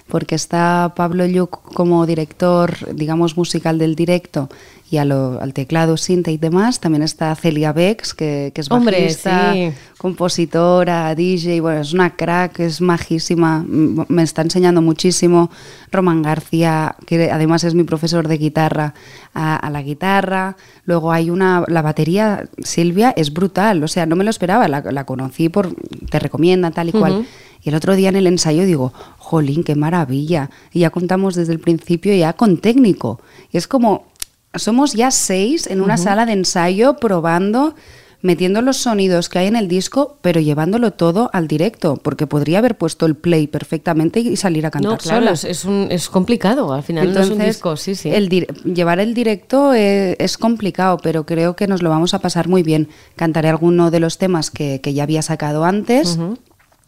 porque 0.07 0.35
está 0.35 0.92
Pablo 0.94 1.27
Lluc 1.27 1.75
como 1.75 2.07
director, 2.07 2.94
digamos, 2.94 3.37
musical 3.37 3.79
del 3.79 3.97
directo 3.97 4.49
y 4.90 4.96
a 4.96 5.05
lo- 5.05 5.38
al 5.40 5.53
teclado, 5.53 5.96
cinta 5.96 6.31
y 6.31 6.38
demás. 6.38 6.81
También 6.81 7.03
está 7.03 7.35
Celia 7.35 7.72
Bex, 7.72 8.14
que, 8.14 8.53
que 8.55 8.61
es 8.62 8.70
Hombre, 8.70 9.01
bajista, 9.03 9.53
sí. 9.53 9.70
compositora, 9.98 11.14
DJ, 11.14 11.61
bueno, 11.61 11.81
es 11.81 11.92
una 11.92 12.14
crack, 12.16 12.61
es 12.61 12.81
majísima, 12.81 13.64
me 13.66 14.22
está 14.22 14.42
enseñando 14.42 14.83
muchísimo. 14.83 15.51
Roman 15.90 16.22
García, 16.22 16.96
que 17.07 17.31
además 17.31 17.64
es 17.64 17.74
mi 17.74 17.85
profesor 17.85 18.29
de 18.29 18.38
guitarra, 18.38 18.94
a, 19.35 19.57
a 19.57 19.70
la 19.70 19.83
guitarra. 19.83 20.57
Luego 20.85 21.12
hay 21.12 21.31
una, 21.31 21.64
la 21.68 21.83
batería, 21.83 22.48
Silvia, 22.62 23.12
es 23.16 23.33
brutal, 23.33 23.83
o 23.83 23.88
sea, 23.88 24.07
no 24.07 24.16
me 24.16 24.24
lo 24.24 24.31
esperaba, 24.31 24.68
la, 24.68 24.81
la 24.81 25.05
conocí 25.05 25.48
por, 25.48 25.74
te 26.11 26.18
recomienda 26.18 26.70
tal 26.70 26.88
y 26.90 26.92
cual. 26.92 27.12
Ujú. 27.12 27.24
Y 27.62 27.70
el 27.70 27.74
otro 27.74 27.96
día 27.96 28.09
en 28.09 28.16
el 28.16 28.27
ensayo 28.27 28.64
digo, 28.64 28.92
jolín, 29.18 29.64
qué 29.64 29.74
maravilla. 29.74 30.51
Y 30.72 30.81
ya 30.81 30.90
contamos 30.90 31.35
desde 31.35 31.53
el 31.53 31.59
principio 31.59 32.14
ya 32.14 32.33
con 32.35 32.59
técnico. 32.59 33.20
Y 33.51 33.57
es 33.57 33.66
como, 33.66 34.07
somos 34.55 34.95
ya 34.95 35.11
seis 35.11 35.67
en 35.67 35.81
una 35.81 35.97
sala 35.97 36.27
de 36.27 36.33
ensayo 36.33 36.95
probando, 36.97 37.75
metiendo 38.21 38.63
los 38.63 38.79
sonidos 38.79 39.29
que 39.29 39.39
hay 39.39 39.47
en 39.47 39.55
el 39.55 39.69
disco, 39.69 40.19
pero 40.23 40.41
llevándolo 40.41 40.93
todo 40.93 41.31
al 41.33 41.47
directo, 41.47 41.97
porque 42.03 42.27
podría 42.27 42.59
haber 42.59 42.77
puesto 42.77 43.07
el 43.07 43.15
play 43.15 43.47
perfectamente 43.47 44.19
y 44.19 44.37
salir 44.37 44.67
a 44.67 44.73
cantar 44.73 44.91
No, 44.93 44.99
claro, 44.99 45.21
sola. 45.21 45.31
es, 45.33 45.45
es 45.45 45.65
un- 45.65 45.87
es 45.91 46.09
complicado. 46.09 46.73
Al 46.73 46.83
final 46.83 47.15
no 47.15 47.21
es 47.21 47.31
un 47.31 47.39
disco, 47.39 47.77
sí, 47.77 47.95
sí. 47.95 48.09
el 48.11 48.29
llevar 48.29 48.99
el 48.99 49.15
directo 49.15 49.73
eh, 49.73 50.17
es 50.19 50.37
complicado, 50.37 50.97
pero 51.01 51.25
creo 51.27 51.55
que 51.55 51.69
nos 51.69 51.81
lo 51.83 51.91
vamos 51.91 52.13
a 52.13 52.19
pasar 52.19 52.49
muy 52.49 52.65
bien. 52.65 52.89
Cantaré 53.15 53.51
alguno 53.51 53.93
de 53.93 54.01
los 54.01 54.19
temas 54.19 54.51
que, 54.51 54.81
que 54.81 54.95
ya 54.95 55.05
había 55.05 55.23
sacado 55.23 55.65
antes. 55.65 56.19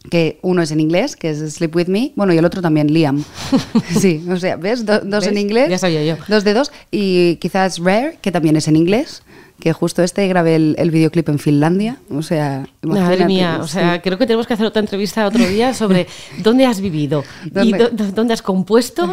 Que 0.09 0.39
uno 0.41 0.61
es 0.63 0.71
en 0.71 0.79
inglés, 0.79 1.15
que 1.15 1.29
es 1.29 1.37
Sleep 1.53 1.75
With 1.75 1.87
Me. 1.87 2.11
Bueno, 2.15 2.33
y 2.33 2.37
el 2.37 2.45
otro 2.45 2.61
también, 2.61 2.91
Liam. 2.91 3.23
Sí, 3.99 4.23
o 4.29 4.37
sea, 4.37 4.55
¿ves? 4.55 4.85
Do- 4.85 5.01
dos 5.01 5.25
¿Ves? 5.25 5.27
en 5.31 5.37
inglés. 5.37 5.69
Ya 5.69 5.77
sabía 5.77 6.03
yo. 6.03 6.17
Dos 6.27 6.43
de 6.43 6.53
dos. 6.55 6.71
Y 6.89 7.35
quizás 7.35 7.77
Rare, 7.77 8.17
que 8.21 8.31
también 8.31 8.55
es 8.55 8.67
en 8.67 8.75
inglés. 8.75 9.21
Que 9.59 9.73
justo 9.73 10.01
este 10.01 10.27
grabé 10.27 10.55
el, 10.55 10.75
el 10.79 10.89
videoclip 10.89 11.29
en 11.29 11.37
Finlandia. 11.37 11.97
O 12.09 12.23
sea, 12.23 12.65
Madre 12.81 13.25
mía, 13.25 13.59
o 13.61 13.67
sí. 13.67 13.73
sea, 13.73 14.01
creo 14.01 14.17
que 14.17 14.25
tenemos 14.25 14.47
que 14.47 14.55
hacer 14.55 14.65
otra 14.65 14.79
entrevista 14.79 15.27
otro 15.27 15.47
día 15.47 15.75
sobre 15.75 16.07
dónde 16.41 16.65
has 16.65 16.81
vivido 16.81 17.23
y 17.45 17.49
¿Dónde? 17.51 17.77
dó- 17.77 17.89
dó- 17.91 18.11
dónde 18.11 18.33
has 18.33 18.41
compuesto 18.41 19.07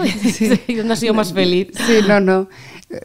y 0.69 0.75
dónde 0.75 0.95
has 0.95 1.01
sido 1.01 1.13
más 1.13 1.35
feliz. 1.35 1.69
Sí, 1.87 1.99
no, 2.09 2.19
no. 2.21 2.49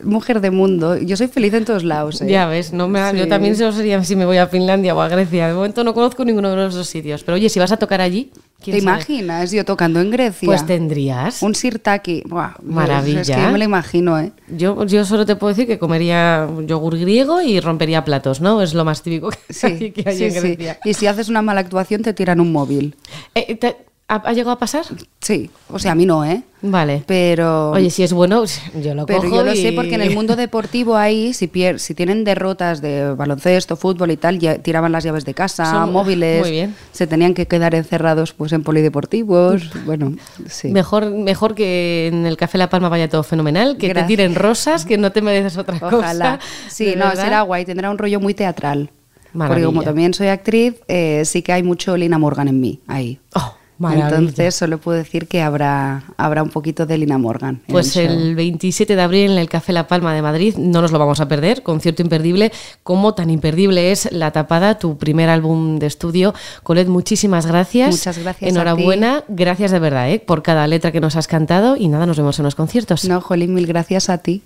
Mujer 0.01 0.39
de 0.39 0.49
mundo. 0.49 0.97
Yo 0.97 1.17
soy 1.17 1.27
feliz 1.27 1.53
en 1.53 1.65
todos 1.65 1.83
lados. 1.83 2.21
¿eh? 2.21 2.27
Ya 2.29 2.45
ves, 2.45 2.71
no 2.71 2.87
me, 2.87 2.99
yo 3.17 3.27
también 3.27 3.53
eso 3.53 3.69
sería 3.73 4.01
si 4.03 4.15
me 4.15 4.25
voy 4.25 4.37
a 4.37 4.47
Finlandia 4.47 4.95
o 4.95 5.01
a 5.01 5.09
Grecia. 5.09 5.47
De 5.49 5.53
momento 5.53 5.83
no 5.83 5.93
conozco 5.93 6.23
ninguno 6.23 6.49
de 6.51 6.55
los 6.55 6.73
dos 6.73 6.87
sitios. 6.87 7.23
Pero 7.25 7.35
oye, 7.35 7.49
si 7.49 7.59
vas 7.59 7.71
a 7.73 7.77
tocar 7.77 7.99
allí, 7.99 8.31
¿quién 8.61 8.77
¿Te 8.77 8.81
sabe? 8.81 8.95
imaginas 8.95 9.51
yo 9.51 9.65
tocando 9.65 9.99
en 9.99 10.09
Grecia? 10.09 10.45
Pues 10.45 10.65
tendrías. 10.65 11.41
Un 11.43 11.53
sirtaki. 11.53 12.23
Buah, 12.25 12.53
Maravilla. 12.63 13.21
Es 13.21 13.29
que 13.29 13.35
me 13.47 13.57
lo 13.57 13.63
imagino, 13.65 14.17
¿eh? 14.17 14.31
Yo, 14.47 14.85
yo 14.85 15.03
solo 15.03 15.25
te 15.25 15.35
puedo 15.35 15.49
decir 15.53 15.67
que 15.67 15.77
comería 15.77 16.47
yogur 16.65 16.97
griego 16.97 17.41
y 17.41 17.59
rompería 17.59 18.05
platos, 18.05 18.39
¿no? 18.39 18.61
Es 18.61 18.73
lo 18.73 18.85
más 18.85 19.01
típico 19.03 19.31
que, 19.31 19.53
Sí, 19.53 19.91
que 19.95 20.07
hay 20.09 20.17
sí, 20.17 20.23
en. 20.25 20.33
Grecia. 20.33 20.79
Y 20.85 20.93
si 20.93 21.07
haces 21.07 21.27
una 21.27 21.41
mala 21.41 21.59
actuación, 21.59 22.03
te 22.03 22.13
tiran 22.13 22.39
un 22.39 22.53
móvil. 22.53 22.95
Eh, 23.35 23.55
¿te- 23.55 23.75
ha, 24.15 24.29
ha 24.29 24.33
llegado 24.33 24.51
a 24.51 24.59
pasar? 24.59 24.85
Sí, 25.19 25.49
o 25.69 25.79
sea, 25.79 25.93
a 25.93 25.95
mí 25.95 26.05
no, 26.05 26.23
¿eh? 26.25 26.43
Vale. 26.61 27.03
Pero. 27.05 27.71
Oye, 27.71 27.89
si 27.89 28.03
es 28.03 28.13
bueno, 28.13 28.43
yo 28.81 28.93
lo 28.95 29.05
pero 29.05 29.21
cojo 29.21 29.35
yo 29.35 29.43
lo 29.43 29.53
y- 29.53 29.61
sé 29.61 29.73
porque 29.73 29.95
en 29.95 30.01
el 30.01 30.13
mundo 30.15 30.35
deportivo 30.35 30.95
ahí, 30.95 31.33
si, 31.33 31.47
pier- 31.47 31.77
si 31.77 31.93
tienen 31.93 32.23
derrotas 32.23 32.81
de 32.81 33.13
baloncesto, 33.15 33.75
fútbol 33.75 34.11
y 34.11 34.17
tal, 34.17 34.39
ya 34.39 34.57
tiraban 34.59 34.91
las 34.93 35.03
llaves 35.03 35.25
de 35.25 35.33
casa, 35.33 35.65
Son- 35.65 35.91
móviles, 35.91 36.41
muy 36.43 36.51
bien. 36.51 36.75
se 36.93 37.05
tenían 37.05 37.33
que 37.33 37.47
quedar 37.47 37.75
encerrados 37.75 38.31
pues 38.33 38.53
en 38.53 38.63
polideportivos. 38.63 39.69
Bueno, 39.85 40.13
sí. 40.47 40.69
Mejor, 40.69 41.09
mejor 41.11 41.53
que 41.55 42.07
en 42.07 42.25
el 42.25 42.37
Café 42.37 42.57
La 42.57 42.69
Palma 42.69 42.89
vaya 42.89 43.09
todo 43.09 43.23
fenomenal, 43.23 43.77
que 43.77 43.87
Gracias. 43.89 44.07
te 44.07 44.15
tiren 44.15 44.35
rosas, 44.35 44.85
que 44.85 44.97
no 44.97 45.11
te 45.11 45.21
mereces 45.21 45.57
otra 45.57 45.77
Ojalá. 45.81 46.37
cosa. 46.37 46.39
Sí, 46.69 46.85
de 46.85 46.95
no, 46.95 47.07
verdad. 47.09 47.23
será 47.23 47.41
guay, 47.41 47.65
tendrá 47.65 47.89
un 47.89 47.97
rollo 47.97 48.19
muy 48.19 48.33
teatral. 48.33 48.89
Maravilla. 49.33 49.65
Porque 49.65 49.65
como 49.65 49.83
también 49.83 50.13
soy 50.13 50.27
actriz, 50.27 50.75
eh, 50.87 51.23
sí 51.25 51.41
que 51.41 51.51
hay 51.53 51.63
mucho 51.63 51.97
Lina 51.97 52.19
Morgan 52.19 52.47
en 52.47 52.61
mí, 52.61 52.79
ahí. 52.87 53.19
Oh, 53.35 53.55
maravilla. 53.77 54.17
Entonces 54.17 54.55
solo 54.55 54.77
puedo 54.77 54.97
decir 54.97 55.27
que 55.27 55.41
habrá, 55.41 56.03
habrá 56.17 56.43
un 56.43 56.49
poquito 56.49 56.85
de 56.85 56.97
Lina 56.97 57.17
Morgan. 57.17 57.61
Pues 57.67 57.93
show. 57.93 58.03
el 58.03 58.35
27 58.35 58.95
de 58.95 59.01
abril 59.01 59.31
en 59.31 59.37
el 59.37 59.49
Café 59.49 59.73
La 59.73 59.87
Palma 59.87 60.13
de 60.13 60.21
Madrid, 60.21 60.55
no 60.57 60.81
nos 60.81 60.91
lo 60.91 60.99
vamos 60.99 61.19
a 61.19 61.27
perder, 61.27 61.63
concierto 61.63 62.01
imperdible, 62.01 62.51
como 62.83 63.13
tan 63.13 63.29
imperdible 63.29 63.91
es 63.91 64.11
La 64.11 64.31
Tapada, 64.31 64.79
tu 64.79 64.97
primer 64.97 65.29
álbum 65.29 65.79
de 65.79 65.87
estudio. 65.87 66.33
Colette, 66.63 66.89
muchísimas 66.89 67.45
gracias. 67.45 67.91
Muchas 67.91 68.17
gracias 68.17 68.47
a 68.47 68.49
Enhorabuena, 68.49 69.23
gracias 69.27 69.71
de 69.71 69.79
verdad 69.79 70.09
¿eh? 70.09 70.19
por 70.19 70.43
cada 70.43 70.67
letra 70.67 70.91
que 70.91 71.01
nos 71.01 71.15
has 71.15 71.27
cantado 71.27 71.77
y 71.77 71.87
nada, 71.87 72.05
nos 72.05 72.17
vemos 72.17 72.39
en 72.39 72.45
los 72.45 72.55
conciertos. 72.55 73.05
No, 73.05 73.21
Jolín, 73.21 73.53
mil 73.53 73.67
gracias 73.67 74.09
a 74.09 74.19
ti. 74.19 74.41